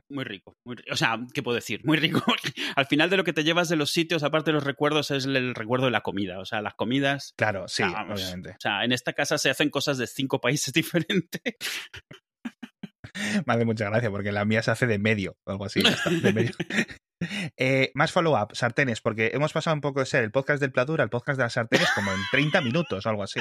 [0.08, 1.80] muy rico, muy O sea, ¿qué puedo decir?
[1.84, 2.22] Muy rico.
[2.76, 5.24] Al final de lo que te llevas de los sitios, aparte de los recuerdos, es
[5.24, 6.38] el, recuerdo de la comida.
[6.38, 7.34] O sea, las comidas.
[7.36, 8.20] claro, sí, vamos.
[8.20, 8.50] obviamente.
[8.50, 11.56] O sea, en esta casa se hacen cosas de cinco países diferentes.
[13.46, 15.80] Me hace mucha gracia porque la mía se hace de medio o algo así.
[15.84, 16.52] está, de medio.
[17.56, 21.00] Eh, más follow-up, sartenes, porque hemos pasado un poco de ser el podcast del Pladur
[21.00, 23.40] al podcast de las sartenes como en 30 minutos o algo así.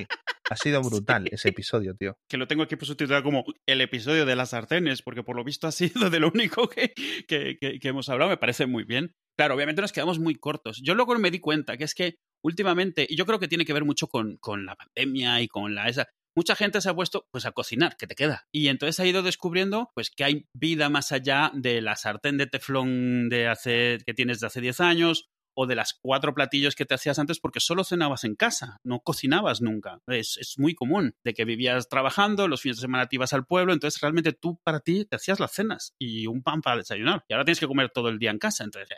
[0.50, 2.16] Ha sido brutal ese episodio, tío.
[2.28, 5.68] que lo tengo aquí subtitulado como el episodio de las sartenes, porque por lo visto
[5.68, 6.92] ha sido de lo único que,
[7.28, 9.12] que, que- que hemos hablado, me parece muy bien.
[9.38, 10.82] Claro, obviamente nos quedamos muy cortos.
[10.84, 13.74] Yo luego me di cuenta que es que últimamente, y yo creo que tiene que
[13.74, 16.08] ver mucho con, con la pandemia y con la esa.
[16.38, 18.48] Mucha gente se ha puesto pues a cocinar, que te queda.
[18.52, 22.46] Y entonces ha ido descubriendo pues que hay vida más allá de la sartén de
[22.46, 26.86] teflón de hace, que tienes de hace 10 años o de las cuatro platillos que
[26.86, 30.00] te hacías antes porque solo cenabas en casa, no cocinabas nunca.
[30.06, 33.48] Es, es muy común de que vivías trabajando, los fines de semana te ibas al
[33.48, 37.26] pueblo, entonces realmente tú para ti te hacías las cenas y un pan para desayunar.
[37.28, 38.90] Y ahora tienes que comer todo el día en casa, entonces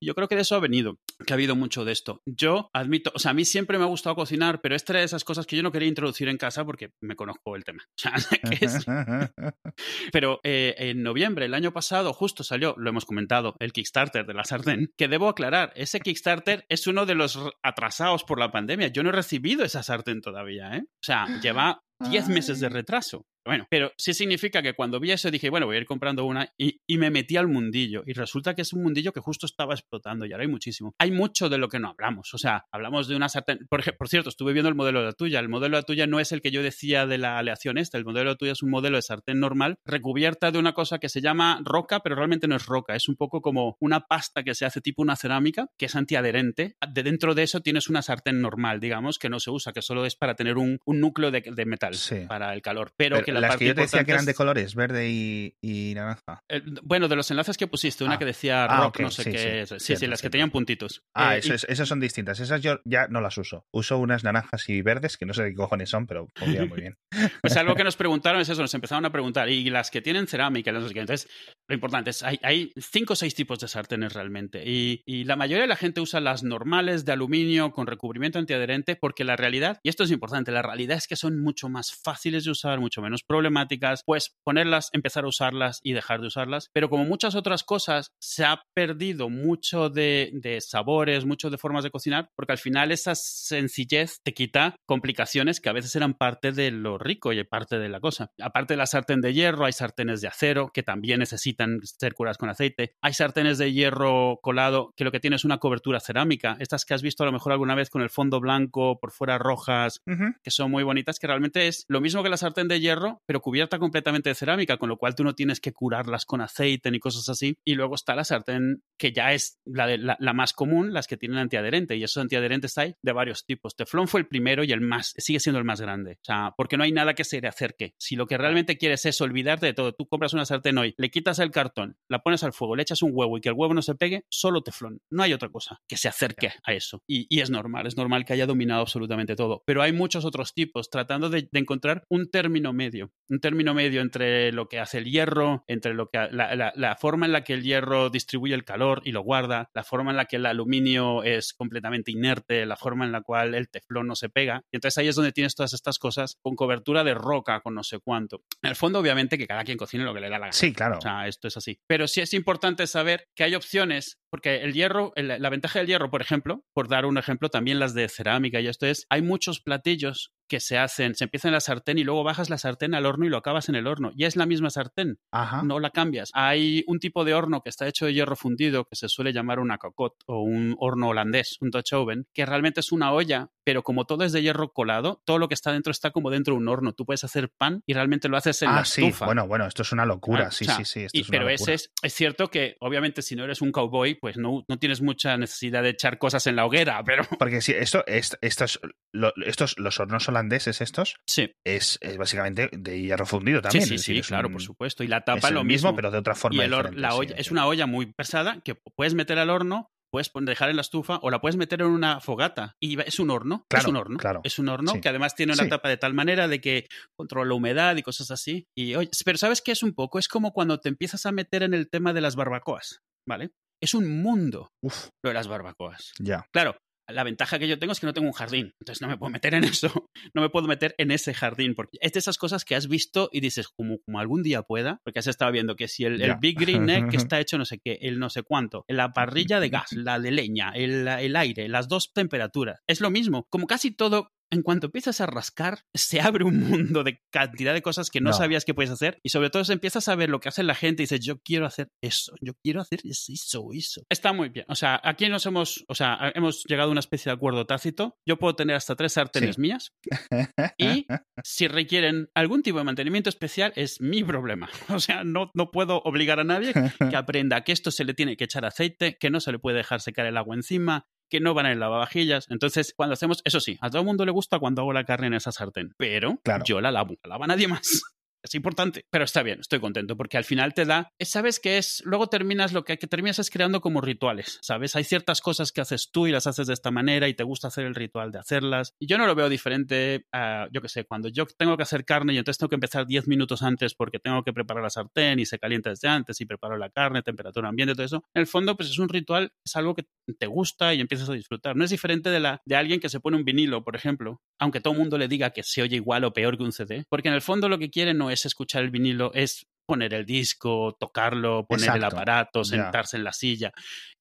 [0.00, 2.22] Y yo creo que de eso ha venido, que ha habido mucho de esto.
[2.26, 5.06] Yo admito, o sea, a mí siempre me ha gustado cocinar, pero esta era de
[5.06, 7.82] esas cosas que yo no quería introducir en casa porque me conozco el tema.
[7.96, 8.84] O sea, que es-
[10.12, 14.34] pero eh, en noviembre, el año pasado, justo salió, lo hemos comentado, el Kickstarter de
[14.34, 18.88] la sartén, que debo aclarar, ese Kickstarter es uno de los atrasados por la pandemia.
[18.88, 20.82] Yo no he recibido esa sartén todavía, ¿eh?
[20.84, 23.26] O sea, lleva 10 meses de retraso.
[23.44, 26.52] Bueno, pero sí significa que cuando vi eso dije, bueno, voy a ir comprando una
[26.56, 28.04] y, y me metí al mundillo.
[28.06, 30.94] Y resulta que es un mundillo que justo estaba explotando y ahora hay muchísimo.
[30.98, 32.32] Hay mucho de lo que no hablamos.
[32.34, 33.66] O sea, hablamos de una sartén.
[33.68, 35.40] Por, por cierto, estuve viendo el modelo de la tuya.
[35.40, 37.98] El modelo de la tuya no es el que yo decía de la aleación esta.
[37.98, 40.98] El modelo de la tuya es un modelo de sartén normal recubierta de una cosa
[40.98, 42.94] que se llama roca, pero realmente no es roca.
[42.94, 46.76] Es un poco como una pasta que se hace tipo una cerámica, que es antiadherente.
[46.92, 50.06] De dentro de eso tienes una sartén normal, digamos, que no se usa, que solo
[50.06, 52.24] es para tener un, un núcleo de, de metal Sí.
[52.28, 52.92] para el calor.
[52.96, 54.74] Pero, Pero que la las parte que yo te decía que eran de es- colores,
[54.74, 56.40] verde y, y naranja.
[56.48, 58.18] eh, bueno, de los enlaces que pusiste, una Ah.
[58.18, 59.38] que decía Ah, rock, ok, no sé sí, qué.
[59.38, 59.48] sí.
[59.48, 59.68] es.
[59.68, 60.32] Sí, sí, Cierto, las que cierto.
[60.32, 61.02] tenían puntitos.
[61.14, 62.40] Ah, Eh, eso y- es- esas son distintas.
[62.40, 63.64] Esas yo ya no las uso.
[63.72, 66.96] Uso unas naranjas y verdes, que no sé qué cojones son, pero funcionan muy bien.
[67.42, 69.48] Pues algo que nos preguntaron es eso, nos empezaron a preguntar.
[69.48, 71.00] Y las que tienen cerámica, sé qué.
[71.00, 71.28] Entonces,
[71.68, 74.62] lo importante es, hay, hay cinco o seis tipos de sartenes realmente.
[74.66, 78.96] Y, y la mayoría de la gente usa las normales de aluminio con recubrimiento antiadherente
[78.96, 82.44] porque la realidad, y esto es importante, la realidad es que son mucho más fáciles
[82.44, 84.02] de usar, mucho menos problemáticas.
[84.06, 86.70] Pues ponerlas, empezar a usarlas y dejar de usarlas.
[86.72, 91.84] Pero como muchas otras cosas, se ha perdido mucho de, de sabores, mucho de formas
[91.84, 96.52] de cocinar, porque al final esa sencillez te quita complicaciones que a veces eran parte
[96.52, 98.30] de lo rico y parte de la cosa.
[98.40, 102.38] Aparte de la sartén de hierro, hay sartenes de acero que también necesitan ser curadas
[102.38, 102.94] con aceite.
[103.00, 106.56] Hay sartenes de hierro colado que lo que tiene es una cobertura cerámica.
[106.60, 109.38] Estas que has visto a lo mejor alguna vez con el fondo blanco, por fuera
[109.38, 110.02] rojas,
[110.42, 113.40] que son muy bonitas, que realmente es lo mismo que la sartén de hierro, pero
[113.40, 116.98] cubierta completamente de cerámica, con lo cual tú no tienes que curarlas con aceite ni
[116.98, 117.56] cosas así.
[117.64, 121.06] Y luego está la sartén que ya es la, de, la, la más común, las
[121.06, 123.74] que tienen antiadherente, y esos antiadherentes hay de varios tipos.
[123.76, 126.12] Teflón fue el primero y el más, sigue siendo el más grande.
[126.22, 127.94] O sea, porque no hay nada que se le acerque.
[127.98, 131.10] Si lo que realmente quieres es olvidarte de todo, tú compras una sartén hoy, le
[131.10, 133.74] quitas el cartón, la pones al fuego, le echas un huevo y que el huevo
[133.74, 135.00] no se pegue, solo teflón.
[135.10, 137.02] No hay otra cosa que se acerque a eso.
[137.06, 139.62] Y, y es normal, es normal que haya dominado absolutamente todo.
[139.66, 143.12] Pero hay muchos otros tipos tratando de, de encontrar un término medio.
[143.28, 146.96] Un término medio entre lo que hace el hierro, entre lo que la, la- la
[146.96, 150.16] forma en la que el hierro distribuye el calor y lo guarda, la forma en
[150.18, 154.16] la que el aluminio es completamente inerte, la forma en la cual el teflón no
[154.16, 154.62] se pega.
[154.72, 157.82] Y entonces ahí es donde tienes todas estas cosas con cobertura de roca, con no
[157.84, 158.42] sé cuánto.
[158.62, 160.52] En el fondo, obviamente, que cada quien cocine lo que le da la gana.
[160.52, 160.98] Sí, claro.
[160.98, 161.78] O sea, esto es así.
[161.86, 165.88] Pero sí es importante saber que hay opciones, porque el hierro, el- la ventaja del
[165.88, 169.20] hierro, por ejemplo, por dar un ejemplo, también las de cerámica y esto es, hay
[169.20, 172.94] muchos platillos que se hacen, se empieza en la sartén y luego bajas la sartén
[172.94, 174.10] al horno y lo acabas en el horno.
[174.16, 175.62] Ya es la misma sartén, Ajá.
[175.62, 176.30] no la cambias.
[176.34, 179.60] Hay un tipo de horno que está hecho de hierro fundido que se suele llamar
[179.60, 183.82] una cocotte o un horno holandés, un Dutch oven, que realmente es una olla, pero
[183.82, 186.58] como todo es de hierro colado, todo lo que está dentro está como dentro de
[186.60, 186.92] un horno.
[186.92, 189.04] Tú puedes hacer pan y realmente lo haces en ah, la sí.
[189.04, 189.26] estufa.
[189.26, 190.46] Bueno, bueno, esto es una locura.
[190.48, 191.04] Ah, sí, o sea, sí, sí.
[191.04, 191.54] Esto y- es una pero locura.
[191.54, 195.00] ese es, es cierto que, obviamente, si no eres un cowboy, pues no, no tienes
[195.02, 198.80] mucha necesidad de echar cosas en la hoguera, pero Porque sí, esto, es- estos,
[199.12, 201.50] lo- estos, los hornos holandeses estos, sí.
[201.64, 203.86] es, es básicamente de hierro fundido Sí, también.
[203.86, 205.04] sí, es sí, decir, es claro, un- por supuesto.
[205.04, 205.96] Y la Es tapa el lo mismo, mismo.
[205.96, 206.70] pero de otra forma y el
[207.00, 207.40] la sí, olla, sí.
[207.40, 211.18] es una olla muy pesada que puedes meter al horno, puedes dejar en la estufa
[211.22, 212.76] o la puedes meter en una fogata.
[212.80, 213.64] Y es un horno.
[213.68, 214.18] Claro, es un horno.
[214.18, 214.40] claro.
[214.44, 215.00] Es un horno Sí.
[215.00, 215.70] que además tiene una Sí.
[215.70, 218.66] tapa de tal manera de que controla la humedad y cosas así.
[218.76, 220.18] Y oye, pero ¿sabes qué es un poco?
[220.18, 223.50] Es como cuando te empiezas a meter en el tema de las barbacoas, ¿vale?
[223.82, 226.12] Es un mundo Uf, lo de las barbacoas.
[226.20, 226.44] ya.
[226.52, 226.76] Claro,
[227.08, 229.30] la ventaja que yo tengo es que no tengo un jardín, entonces no me puedo
[229.30, 232.64] meter en eso, no me puedo meter en ese jardín, porque es de esas cosas
[232.64, 235.88] que has visto y dices, como, como algún día pueda, porque has estado viendo que
[235.88, 236.22] si el.
[236.40, 239.60] Big Green Egg que está hecho no sé qué, el no sé cuánto, la parrilla
[239.60, 243.66] de gas, la de leña, el, el aire, las dos temperaturas, es lo mismo, como
[243.66, 248.10] casi todo en cuanto empiezas a rascar, se abre un mundo de cantidad de cosas
[248.10, 248.36] que no, No.
[248.36, 251.02] sabías que puedes hacer y sobre todo empiezas a ver lo que hace la gente
[251.02, 253.32] y dices, yo quiero hacer eso, yo quiero hacer eso,
[253.72, 254.02] eso.
[254.08, 254.66] Está muy bien.
[254.68, 258.16] O sea, aquí nos hemos, o sea, hemos llegado a una especie de acuerdo tácito.
[258.26, 259.60] Yo puedo tener hasta tres sartenes Sí.
[259.60, 259.92] mías
[260.78, 261.06] y
[261.42, 264.68] si requieren algún tipo de mantenimiento especial es mi problema.
[264.88, 268.36] O sea, no, no puedo obligar a nadie que aprenda que esto se le tiene
[268.36, 271.54] que echar aceite, que no se le puede dejar secar el agua encima, que no
[271.54, 272.46] van en lavavajillas.
[272.50, 275.28] Entonces, cuando hacemos, eso sí, a todo el mundo le gusta cuando hago la carne
[275.28, 276.62] en esa sartén, pero Claro.
[276.66, 278.02] yo la lavo, la lava nadie más.
[278.42, 282.02] Es importante, pero está bien, estoy contento porque al final te da, sabes que es,
[282.04, 284.96] luego terminas lo que, que terminas es creando como rituales, ¿sabes?
[284.96, 287.68] Hay ciertas cosas que haces tú y las haces de esta manera y te gusta
[287.68, 288.94] hacer el ritual de hacerlas.
[288.98, 292.04] Y yo no lo veo diferente a, yo qué sé, cuando yo tengo que hacer
[292.04, 295.38] carne y entonces tengo que empezar 10 minutos antes porque tengo que preparar la sartén
[295.38, 298.24] y se calienta desde antes y preparo la carne, temperatura ambiente, todo eso.
[298.34, 300.06] En el fondo, pues es un ritual, es algo que
[300.38, 301.76] te gusta y empiezas a disfrutar.
[301.76, 304.80] No es diferente de, la, de alguien que se pone un vinilo, por ejemplo, aunque
[304.80, 307.28] todo el mundo le diga que se oye igual o peor que un CD, porque
[307.28, 310.96] en el fondo lo que quiere no es escuchar el vinilo, es poner el disco,
[310.98, 313.72] tocarlo, poner el aparato, sentarse en la silla.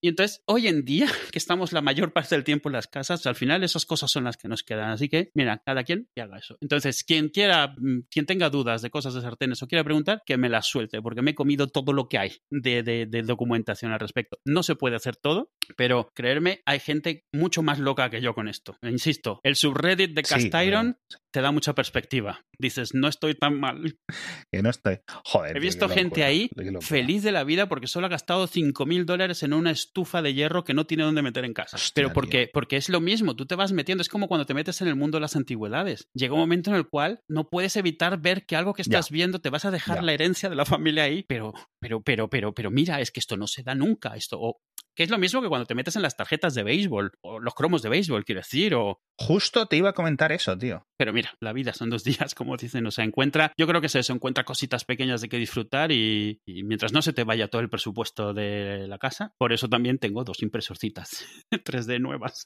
[0.04, 3.26] Y entonces, hoy en día, que estamos la mayor parte del tiempo en las casas,
[3.28, 4.90] al final esas cosas son las que nos quedan.
[4.90, 6.58] Así que, mira, cada quien que haga eso.
[6.62, 10.36] Entonces, quien quiera, mm, quien tenga dudas de cosas de sartenes o quiera preguntar, que
[10.36, 13.92] me las suelte, porque me he comido todo lo que hay de, de- de documentación
[13.92, 14.40] al respecto.
[14.44, 18.48] No se puede hacer todo, pero creerme, hay gente mucho más loca que yo con
[18.48, 18.76] esto.
[18.82, 22.46] Insisto, el subreddit de Sí, Cast Iron pero- te da mucha perspectiva.
[22.60, 23.98] Dices, no estoy tan mal.
[24.52, 25.00] Que no estoy.
[25.26, 25.58] Joder.
[25.58, 26.50] He visto gente locura, ahí
[26.82, 30.64] feliz de la vida porque solo ha gastado 5.000 dólares en una estufa de hierro
[30.64, 31.78] que no tiene dónde meter en casa.
[31.78, 34.54] Hostia, Pero porque, porque es lo mismo, tú te vas metiendo, es como cuando te
[34.54, 36.08] metes en el mundo de las antigüedades.
[36.14, 39.40] Llega un momento en el cual no puedes evitar ver que algo que estás viendo
[39.40, 40.02] te vas a dejar Ya.
[40.04, 43.38] la herencia de la familia ahí, pero, pero, pero, pero, pero mira, es que esto
[43.38, 44.62] no se da nunca, esto, o
[44.96, 47.54] que es lo mismo que cuando te metes en las tarjetas de béisbol, o los
[47.54, 50.86] cromos de béisbol, quiero decir, o, Justo te iba a comentar eso, tío.
[50.98, 53.88] pero mira, la vida son dos días, como dicen, o sea, encuentra, yo creo que
[53.88, 57.48] es eso, encuentra cositas pequeñas de que disfrutar y, y mientras no se te vaya
[57.48, 62.46] todo el presupuesto de la casa, por eso también tengo dos impresorcitas 3D nuevas.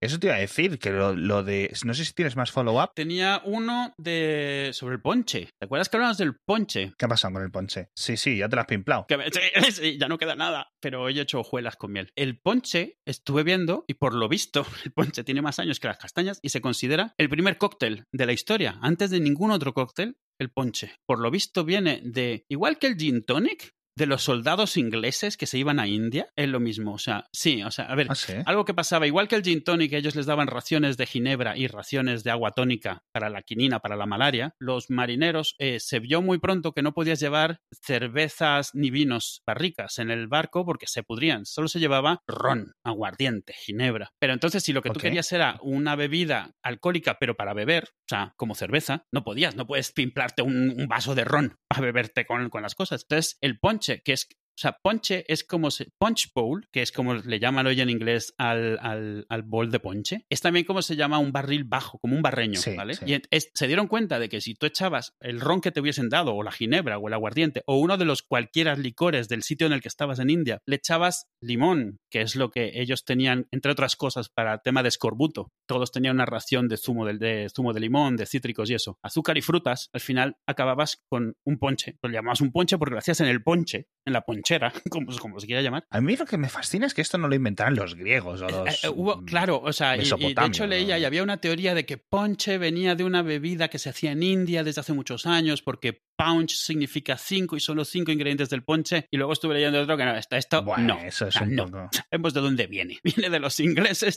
[0.00, 1.72] Eso te iba a decir, que lo, lo de.
[1.84, 2.90] No sé si tienes más follow-up.
[2.94, 5.48] Tenía uno de sobre el ponche.
[5.58, 6.92] ¿Te acuerdas que hablamos del ponche?
[6.98, 7.88] ¿Qué ha pasado con el ponche?
[7.96, 9.06] Sí, sí, ya te lo has pimplado.
[9.06, 9.40] Que me- sí,
[9.72, 12.10] sí, ya no queda nada, pero hoy he hecho hojuelas con miel.
[12.16, 15.98] El ponche estuve viendo y por lo visto el ponche tiene más años que las
[15.98, 18.78] castañas y se considera el primer cóctel de la historia.
[18.82, 20.92] Antes de ningún otro cóctel, el ponche.
[21.06, 25.46] Por lo visto viene de, igual que el gin tonic, de los soldados ingleses que
[25.46, 26.28] se iban a India.
[26.36, 28.32] Es lo mismo, o sea, sí, o sea, a ver, Ah, sí.
[28.46, 31.66] algo que pasaba, igual que el gin tonic, ellos les daban raciones de ginebra y
[31.66, 34.54] raciones de agua tónica para la quinina, para la malaria.
[34.58, 39.98] Los marineros eh, se vio muy pronto que no podías llevar cervezas ni vinos barricas
[39.98, 41.44] en el barco porque se pudrían.
[41.46, 44.12] Solo se llevaba ron, aguardiente, ginebra.
[44.18, 48.08] Pero entonces, si lo que tú querías era una bebida alcohólica, pero para beber, o
[48.08, 52.24] sea, como cerveza, no podías, no puedes pimplarte un, un vaso de ron para beberte
[52.26, 53.02] con, con las cosas.
[53.02, 56.92] Entonces, el ponche, que es o sea, ponche es como se, punch bowl, que es
[56.92, 60.82] como le llaman hoy en inglés al, al, al bowl de ponche, es también como
[60.82, 62.94] se llama un barril bajo, como un barreño, Sí, ¿vale?
[62.94, 63.04] sí.
[63.06, 66.08] Y es- se dieron cuenta de que si tú echabas el ron que te hubiesen
[66.08, 69.66] dado, o la ginebra, o el aguardiente, o uno de los cualquiera licores del sitio
[69.66, 73.46] en el que estabas en India, le echabas limón, que es lo que ellos tenían,
[73.50, 75.50] entre otras cosas, para el tema de escorbuto.
[75.66, 78.98] Todos tenían una ración de zumo de, de zumo de limón, de cítricos y eso.
[79.02, 81.96] Azúcar y frutas, al final acababas con un ponche.
[82.02, 85.40] Lo llamabas un ponche porque lo hacías en el ponche, en la ponchera, como, como
[85.40, 85.84] se quiera llamar.
[85.90, 88.48] A mí lo que me fascina es que esto no lo inventaron los griegos o
[88.48, 88.68] los.
[88.68, 91.38] Eh, eh, hubo- mm, claro, o sea, y- y, de hecho leía y había una
[91.38, 94.92] teoría de que ponche venía de una bebida que se hacía en India desde hace
[94.92, 99.06] muchos años, porque punch significa cinco y son los cinco ingredientes del ponche.
[99.10, 101.00] Y luego estuve leyendo otro que no, esto, esto Bueno, no.
[101.00, 101.64] eso es un no.
[101.66, 101.88] poco.
[102.10, 102.98] Sabemos de dónde viene.
[103.04, 104.16] Viene de los ingleses.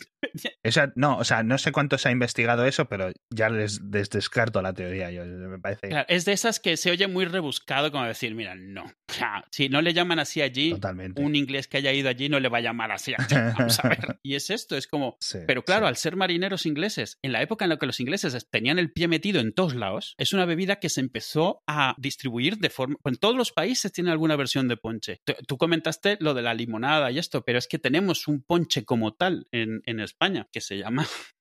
[0.64, 4.10] Esa- no, o sea, no sé cuánto se ha investigado eso, pero ya les, les
[4.10, 5.12] descarto la teoría.
[5.12, 8.56] Yo, me parece Claro, es de esas que se oye muy rebuscado, como decir, mira,
[8.56, 8.84] no.
[8.86, 11.22] O sea, si no le llaman así allí, totalmente.
[11.22, 13.14] un inglés que haya ido allí no le va a llamar así.
[13.18, 13.36] allí.
[13.58, 14.20] Vamos a ver.
[14.24, 15.90] Y es esto, es como, Sí, Pero claro, sí.
[15.90, 19.08] al ser marineros ingleses, en la época en la que los ingleses tenían el pie
[19.08, 22.98] metido en todos lados, es una bebida que se empezó a distribuir de forma...
[23.06, 25.22] En todos los países tienen alguna versión de ponche.
[25.26, 28.86] Tú, tú comentaste lo de la limonada y esto, pero es que tenemos un ponche
[28.86, 31.06] como tal en, en España que se llama...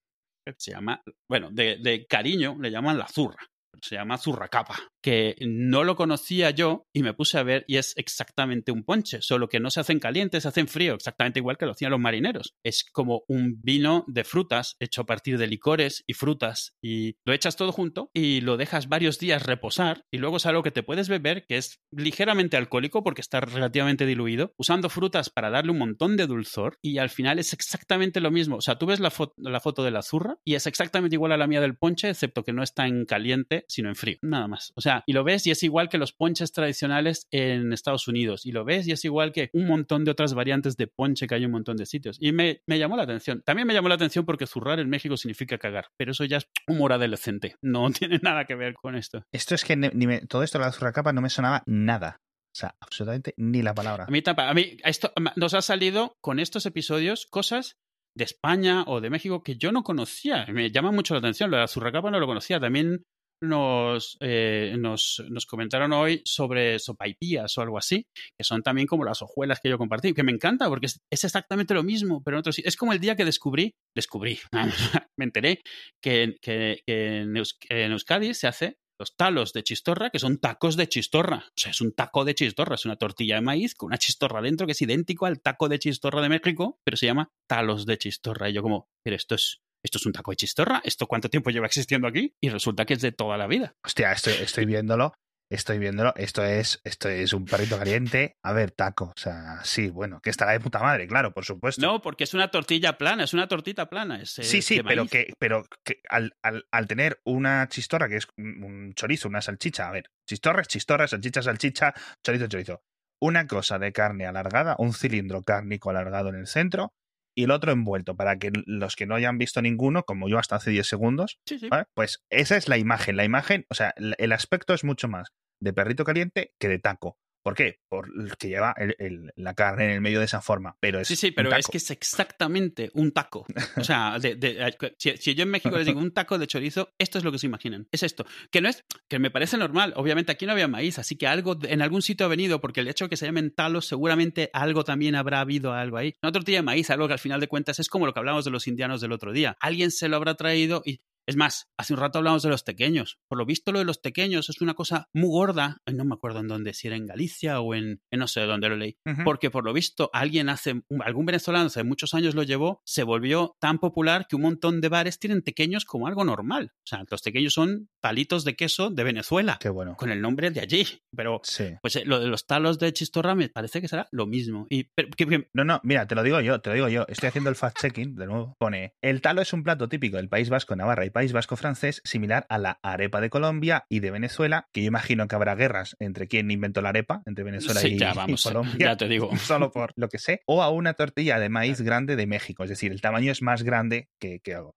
[0.58, 3.50] Se llama, bueno, de, de cariño le llaman la zurra.
[3.82, 7.94] Se llama zurracapa, que no lo conocía yo y me puse a ver y es
[7.96, 11.66] exactamente un ponche, solo que no se hacen calientes, se hacen frío, exactamente igual que
[11.66, 12.54] lo hacían los marineros.
[12.62, 17.32] Es como un vino de frutas hecho a partir de licores y frutas y lo
[17.32, 20.82] echas todo junto y lo dejas varios días reposar y luego es algo que te
[20.82, 25.78] puedes beber que es ligeramente alcohólico porque está relativamente diluido, usando frutas para darle un
[25.78, 28.56] montón de dulzor y al final es exactamente lo mismo.
[28.56, 31.36] O sea, tú ves la, la foto de la zurra y es exactamente igual a
[31.36, 34.16] la mía del ponche, excepto que no está en caliente, sino en frío.
[34.22, 34.72] Nada más.
[34.76, 38.46] O sea, y lo ves y es igual que los ponches tradicionales en Estados Unidos.
[38.46, 41.34] Y lo ves y es igual que un montón de otras variantes de ponche que
[41.34, 42.16] hay en un montón de sitios.
[42.20, 43.42] Y me, me llamó la atención.
[43.44, 45.86] También me llamó la atención porque zurrar en México significa cagar.
[45.96, 47.56] Pero eso ya es humor adolescente.
[47.62, 49.24] No tiene nada que ver con esto.
[49.32, 52.20] Esto es que ni- ni me- todo esto de la zurracapa no me sonaba nada.
[52.56, 54.04] O sea, absolutamente ni la palabra.
[54.04, 57.76] A mí, tampa- a mí esto nos ha salido con estos episodios cosas
[58.16, 60.46] de España o de México que yo no conocía.
[60.52, 61.50] Me llama mucho la atención.
[61.50, 62.60] Lo de la zurracapa no lo conocía.
[62.60, 63.02] También
[63.48, 69.04] nos, eh, nos, nos comentaron hoy sobre sopaipillas o algo así, que son también como
[69.04, 72.40] las hojuelas que yo compartí, que me encanta porque es, exactamente lo mismo, pero en
[72.40, 74.38] otros Es como el día que descubrí, descubrí,
[75.18, 75.60] me enteré
[76.02, 80.88] que, que, en, en Euskadi se hace los talos de chistorra, que son tacos de
[80.88, 81.44] chistorra.
[81.48, 84.40] O sea, es un taco de chistorra, es una tortilla de maíz con una chistorra
[84.40, 87.98] dentro que es idéntico al taco de chistorra de México, pero se llama talos de
[87.98, 88.48] chistorra.
[88.48, 91.50] Y yo como, pero esto es, esto es un taco de chistorra, ¿esto cuánto tiempo
[91.50, 92.34] lleva existiendo aquí?
[92.40, 93.74] Y resulta que es de toda la vida.
[93.84, 95.12] Hostia, estoy, estoy viéndolo.
[95.50, 96.14] Estoy viéndolo.
[96.16, 98.34] Esto es, esto es un perrito caliente.
[98.42, 99.12] A ver, taco.
[99.14, 101.82] O sea, sí, bueno, que estará de puta madre, claro, por supuesto.
[101.82, 104.22] No, porque es una tortilla plana, es una tortita plana.
[104.22, 105.10] Es, Sí, sí, pero maíz.
[105.10, 109.86] que, pero que al, al, al tener una chistorra, que es un chorizo, una salchicha,
[109.86, 111.92] a ver, chistorra es chistorra, salchicha, salchicha,
[112.24, 112.82] chorizo, chorizo.
[113.20, 116.94] Una cosa de carne alargada, un cilindro cárnico alargado en el centro
[117.34, 120.56] y el otro envuelto, para que los que no hayan visto ninguno, como yo hasta
[120.56, 121.68] hace 10 segundos, Sí, sí.
[121.68, 121.84] ¿vale?
[121.94, 123.16] pues esa es la imagen.
[123.16, 125.28] La imagen, o sea, el el aspecto es mucho más
[125.60, 127.18] de perrito caliente que de taco.
[127.44, 127.80] ¿Por qué?
[127.90, 130.76] Por el que lleva el- el- la carne en el medio de esa forma.
[130.80, 133.44] Pero es Sí, sí, pero es que es exactamente un taco.
[133.76, 136.94] O sea, de- de- si, si yo en México les digo un taco de chorizo,
[136.98, 137.86] esto es lo que se imaginan.
[137.92, 138.24] Es esto.
[138.50, 139.92] Que no es, que me parece normal.
[139.96, 142.88] Obviamente aquí no había maíz, así que algo en algún sitio ha venido, porque el
[142.88, 146.14] hecho de que se llamen talos, seguramente algo también habrá habido algo ahí.
[146.22, 148.46] Una tortilla de maíz, algo que al final de cuentas es como lo que hablamos
[148.46, 149.54] de los indianos del otro día.
[149.60, 153.18] Alguien se lo habrá traído y es más, hace un rato hablamos de los tequeños.
[153.28, 155.78] Por lo visto, lo de los tequeños es una cosa muy gorda.
[155.90, 158.68] No me acuerdo en dónde, si era en Galicia o en, en no sé dónde
[158.68, 158.96] lo leí.
[159.24, 163.56] Porque por lo visto, alguien hace, algún venezolano hace muchos años lo llevó, se volvió
[163.60, 166.72] tan popular que un montón de bares tienen tequeños como algo normal.
[166.78, 169.96] O sea, los tequeños son palitos de queso de Venezuela, Qué bueno.
[169.96, 170.86] con el nombre de allí.
[171.16, 171.64] Pero, Sí.
[171.80, 174.66] pues eh, lo de los talos de chistorra me parece que será lo mismo.
[174.70, 177.04] Y, pero, que- que- No, no, mira, te lo digo yo, te lo digo yo.
[177.08, 178.54] Estoy haciendo el fact-checking, de nuevo.
[178.58, 182.02] Pone, el talo es un plato típico del País Vasco, Navarra y País Vasco francés,
[182.04, 185.96] similar a la arepa de Colombia y de Venezuela, que yo imagino que habrá guerras
[186.00, 188.76] entre quién inventó la arepa, entre Venezuela Sí, y, ya y vamos, Colombia.
[188.78, 189.30] ya te digo.
[189.38, 190.42] Solo por lo que sé.
[190.46, 193.62] O a una tortilla de maíz grande de México, es decir, el tamaño es más
[193.62, 194.74] grande que, que algo.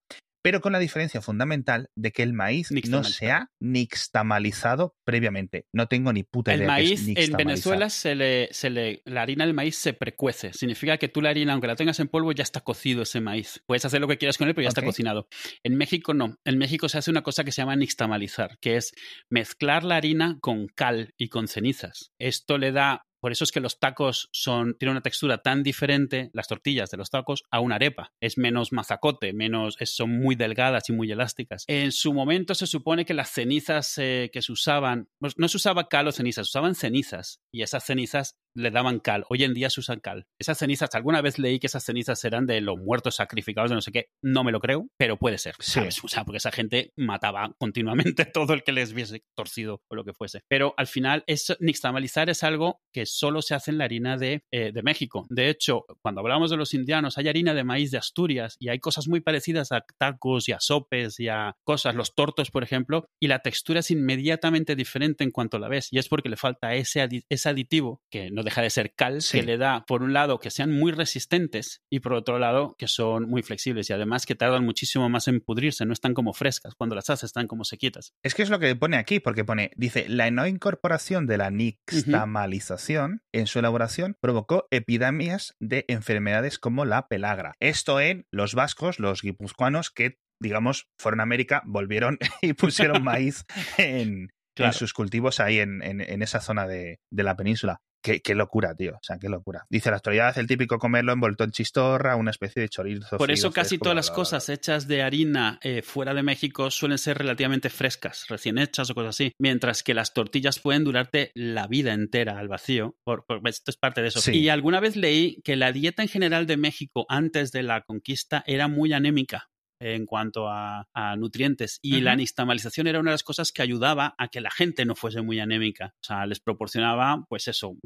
[0.47, 5.65] Pero con la diferencia fundamental de que el maíz no se ha nixtamalizado previamente.
[5.73, 6.67] No tengo ni puta el idea.
[6.67, 7.45] es maíz en nixtamalizar.
[7.45, 10.53] Venezuela se le, se le, la harina del maíz se precuece.
[10.53, 13.61] Significa que tú la harina, aunque la tengas en polvo, ya está cocido ese maíz.
[13.65, 15.27] Puedes hacer lo que quieras con él, pero ya está cocinado.
[15.63, 16.37] En México no.
[16.45, 18.93] En México se hace una cosa que se llama nixtamalizar, que es
[19.29, 22.13] mezclar la harina con cal y con cenizas.
[22.19, 26.29] Esto le da por eso es que los tacos son, tienen una textura tan diferente,
[26.31, 28.13] las tortillas de los tacos, a una arepa.
[28.21, 31.65] Es menos mazacote, menos, es- son muy delgadas y muy elásticas.
[31.67, 35.57] En su momento se supone que las cenizas eh, que se usaban, pues no se
[35.57, 37.41] usaba cal o cenizas, se usaban cenizas.
[37.51, 39.25] Y esas cenizas le daban cal.
[39.29, 40.25] Hoy en día se usan cal.
[40.39, 43.81] Esas cenizas, alguna vez leí que esas cenizas eran de los muertos sacrificados de no
[43.81, 44.07] sé qué.
[44.23, 45.55] No me lo creo, pero puede ser.
[45.59, 45.73] Sí.
[45.73, 46.01] ¿sabes?
[46.03, 50.05] O sea, porque esa gente mataba continuamente todo el que les viese torcido o lo
[50.05, 50.43] que fuese.
[50.47, 54.43] Pero al final, es, nixtamalizar es algo que solo se hace en la harina de,
[54.51, 55.25] eh, de México.
[55.29, 58.79] De hecho, cuando hablamos de los indianos, hay harina de maíz de Asturias y hay
[58.79, 63.05] cosas muy parecidas a tacos y a sopes y a cosas, los tortos, por ejemplo,
[63.19, 65.87] y la textura es inmediatamente diferente en cuanto la ves.
[65.91, 69.21] Y es porque le falta ese, adi- ese aditivo, que no deja de ser cal,
[69.21, 69.39] Sí.
[69.39, 72.87] que le da, por un lado, que sean muy resistentes y por otro lado, que
[72.87, 76.75] son muy flexibles y además que tardan muchísimo más en pudrirse, no están como frescas.
[76.75, 78.13] Cuando las haces están como sequitas.
[78.23, 81.49] Es que es lo que pone aquí, porque pone, dice, la no incorporación de la
[81.49, 82.96] nixtamalización
[83.33, 87.53] en su elaboración provocó epidemias de enfermedades como la pelagra.
[87.59, 93.45] Esto en los vascos, los guipuzcoanos, que, digamos, fueron a América, volvieron y pusieron maíz
[93.77, 94.71] en, Claro.
[94.71, 97.77] en sus cultivos ahí en, en- en esa zona de, de la península.
[98.01, 98.93] Qué, qué locura, tío.
[98.93, 99.65] O sea, qué locura.
[99.69, 103.17] Dice la actualidad, el típico comerlo envuelto en chistorra, una especie de chorizo.
[103.17, 106.97] Por eso casi fresco, todas las cosas hechas de harina eh, fuera de México suelen
[106.97, 111.67] ser relativamente frescas, recién hechas o cosas así, mientras que las tortillas pueden durarte la
[111.67, 112.95] vida entera al vacío.
[113.03, 114.21] Por, por- esto es parte de eso.
[114.21, 114.31] Sí.
[114.31, 118.43] Y alguna vez leí que la dieta en general de México antes de la conquista
[118.47, 119.49] era muy anémica
[119.79, 124.15] en cuanto a, a nutrientes y la nixtamalización era una de las cosas que ayudaba
[124.17, 125.93] a que la gente no fuese muy anémica.
[126.01, 127.77] O sea, les proporcionaba, pues eso,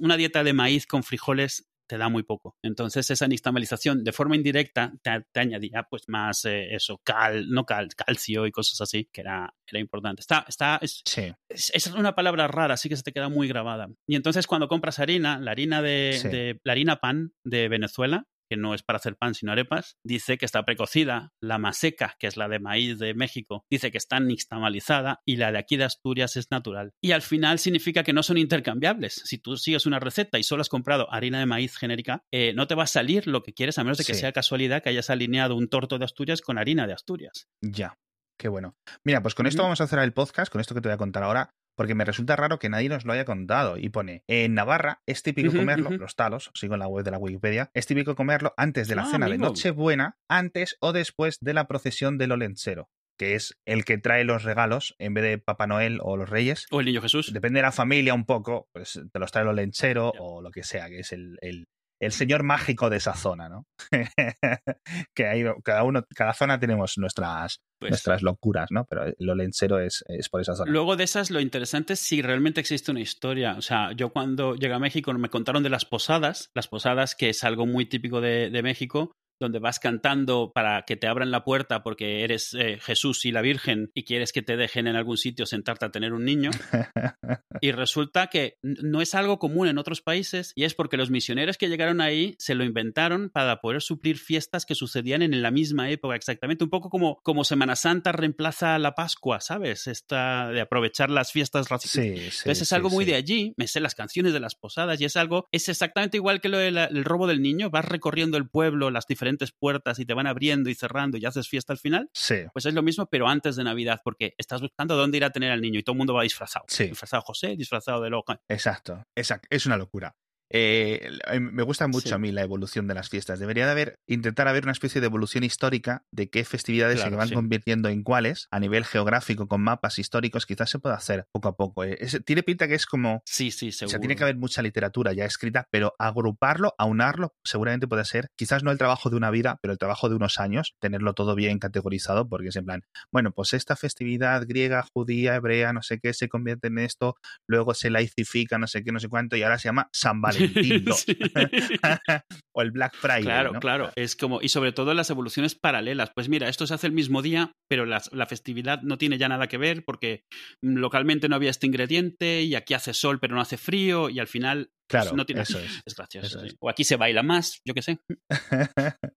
[0.00, 2.54] una dieta de maíz con frijoles te da muy poco.
[2.62, 7.64] Entonces esa nixtamalización de forma indirecta te, te añadía pues más eh, eso, cal, no
[7.64, 10.20] cal, calcio y cosas así, que era, era importante.
[10.20, 11.32] Está, está, es, Sí.
[11.48, 13.88] es, es una palabra rara, así que se te queda muy grabada.
[14.06, 16.28] Y entonces cuando compras harina, la harina de, Sí.
[16.28, 20.38] de- la harina pan de Venezuela, que no es para hacer pan sino arepas, dice
[20.38, 24.20] que está precocida, la maseca, que es la de maíz de México, dice que está
[24.20, 26.92] nixtamalizada y la de aquí de Asturias es natural.
[27.02, 29.14] Y al final significa que no son intercambiables.
[29.24, 32.66] Si tú sigues una receta y solo has comprado harina de maíz genérica, eh, no
[32.66, 34.20] te va a salir lo que quieres a menos de que Sí.
[34.20, 37.48] sea casualidad que hayas alineado un torto de Asturias con harina de Asturias.
[37.62, 37.98] Ya.
[38.40, 38.76] Qué bueno.
[39.04, 40.98] Mira, pues con esto vamos a cerrar el podcast, con esto que te voy a
[40.98, 43.78] contar ahora, porque me resulta raro que nadie nos lo haya contado.
[43.78, 47.18] Y pone, en Navarra es típico comerlo, los talos, sigo en la web de la
[47.18, 49.38] Wikipedia, es típico comerlo antes de la Ah, cena de.
[49.38, 54.42] Nochebuena, antes o después de la procesión del Olenchero, que es el que trae los
[54.42, 56.66] regalos en vez de Papá Noel o los Reyes.
[56.72, 57.32] O el niño Jesús.
[57.32, 60.20] Depende de la familia un poco, pues te los trae el Olenchero Ya.
[60.20, 61.68] o lo que sea, que es el, el-
[62.00, 63.66] el señor mágico de esa zona, ¿no?
[65.14, 68.84] que hay, cada uno, cada zona tenemos nuestras, Pues, nuestras locuras, ¿no?
[68.84, 70.70] Pero el Olenchero es, es por esa zona.
[70.70, 73.56] Luego de esas, lo interesante es si realmente existe una historia.
[73.56, 77.30] O sea, yo cuando llegué a México me contaron de las posadas, las posadas que
[77.30, 81.44] es algo muy típico de, de México, donde vas cantando para que te abran la
[81.44, 85.16] puerta porque eres eh, Jesús y la Virgen y quieres que te dejen en algún
[85.16, 86.50] sitio sentarte a tener un niño.
[87.60, 91.58] Y resulta que no es algo común en otros países y es porque los misioneros
[91.58, 95.90] que llegaron ahí se lo inventaron para poder suplir fiestas que sucedían en la misma
[95.90, 96.62] época exactamente.
[96.62, 99.88] Un poco como, como Semana Santa reemplaza la Pascua, ¿sabes?
[99.88, 102.38] Esta de aprovechar las fiestas raci- Sí, sí.
[102.42, 105.04] entonces es sí, algo muy de allí, me sé las canciones de las posadas y
[105.06, 108.48] es algo, es exactamente igual que lo del el robo del niño, vas recorriendo el
[108.48, 112.08] pueblo, las diferentes puertas y te van abriendo y cerrando y haces fiesta al final.
[112.12, 115.30] Sí, Pues es lo mismo, pero antes de Navidad, porque estás buscando dónde ir a
[115.30, 116.64] tener al niño y todo el mundo va disfrazado.
[116.68, 116.84] Sí.
[116.88, 118.40] Disfrazado José, disfrazado de loca.
[118.48, 119.04] exacto.
[119.14, 119.48] Exacto.
[119.50, 120.14] Es una locura.
[120.50, 122.14] Eh, me gusta mucho Sí.
[122.14, 123.38] a mí la evolución de las fiestas.
[123.38, 127.16] Debería de haber, intentar haber una especie de evolución histórica de qué festividades Claro, se
[127.16, 127.34] van sí.
[127.34, 131.56] convirtiendo en cuáles, a nivel geográfico, con mapas históricos, quizás se pueda hacer poco a
[131.56, 131.84] poco.
[131.84, 134.62] Eh, es- tiene pinta que es como Sí, sí, O sea, tiene que haber mucha
[134.62, 139.30] literatura ya escrita, pero agruparlo, aunarlo, seguramente puede ser, quizás no el trabajo de una
[139.30, 142.82] vida, pero el trabajo de unos años, tenerlo todo bien categorizado, porque es en plan,
[143.12, 147.74] bueno, pues esta festividad griega, judía, hebrea, no sé qué, se convierte en esto, luego
[147.74, 150.37] se laicifica, no sé qué, no sé cuánto, y ahora se llama San Valentín.
[152.52, 153.22] o el Black Friday.
[153.22, 153.60] Claro, ¿no?
[153.60, 153.90] claro.
[153.96, 156.10] Es como, y sobre todo las evoluciones paralelas.
[156.14, 159.46] Pues mira, esto se hace el mismo día, pero la festividad no tiene ya nada
[159.48, 160.24] que ver porque
[160.62, 164.18] mm, localmente no había este ingrediente y aquí hace sol pero no hace frío y
[164.18, 165.42] al final pues, Claro, no tiene...
[165.42, 165.82] eso es.
[165.86, 166.26] Es gracioso.
[166.26, 166.46] Eso sí.
[166.48, 166.56] es.
[166.60, 167.98] O aquí se baila más, yo qué sé.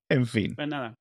[0.10, 0.56] en fin.
[0.56, 0.96] Pues nada.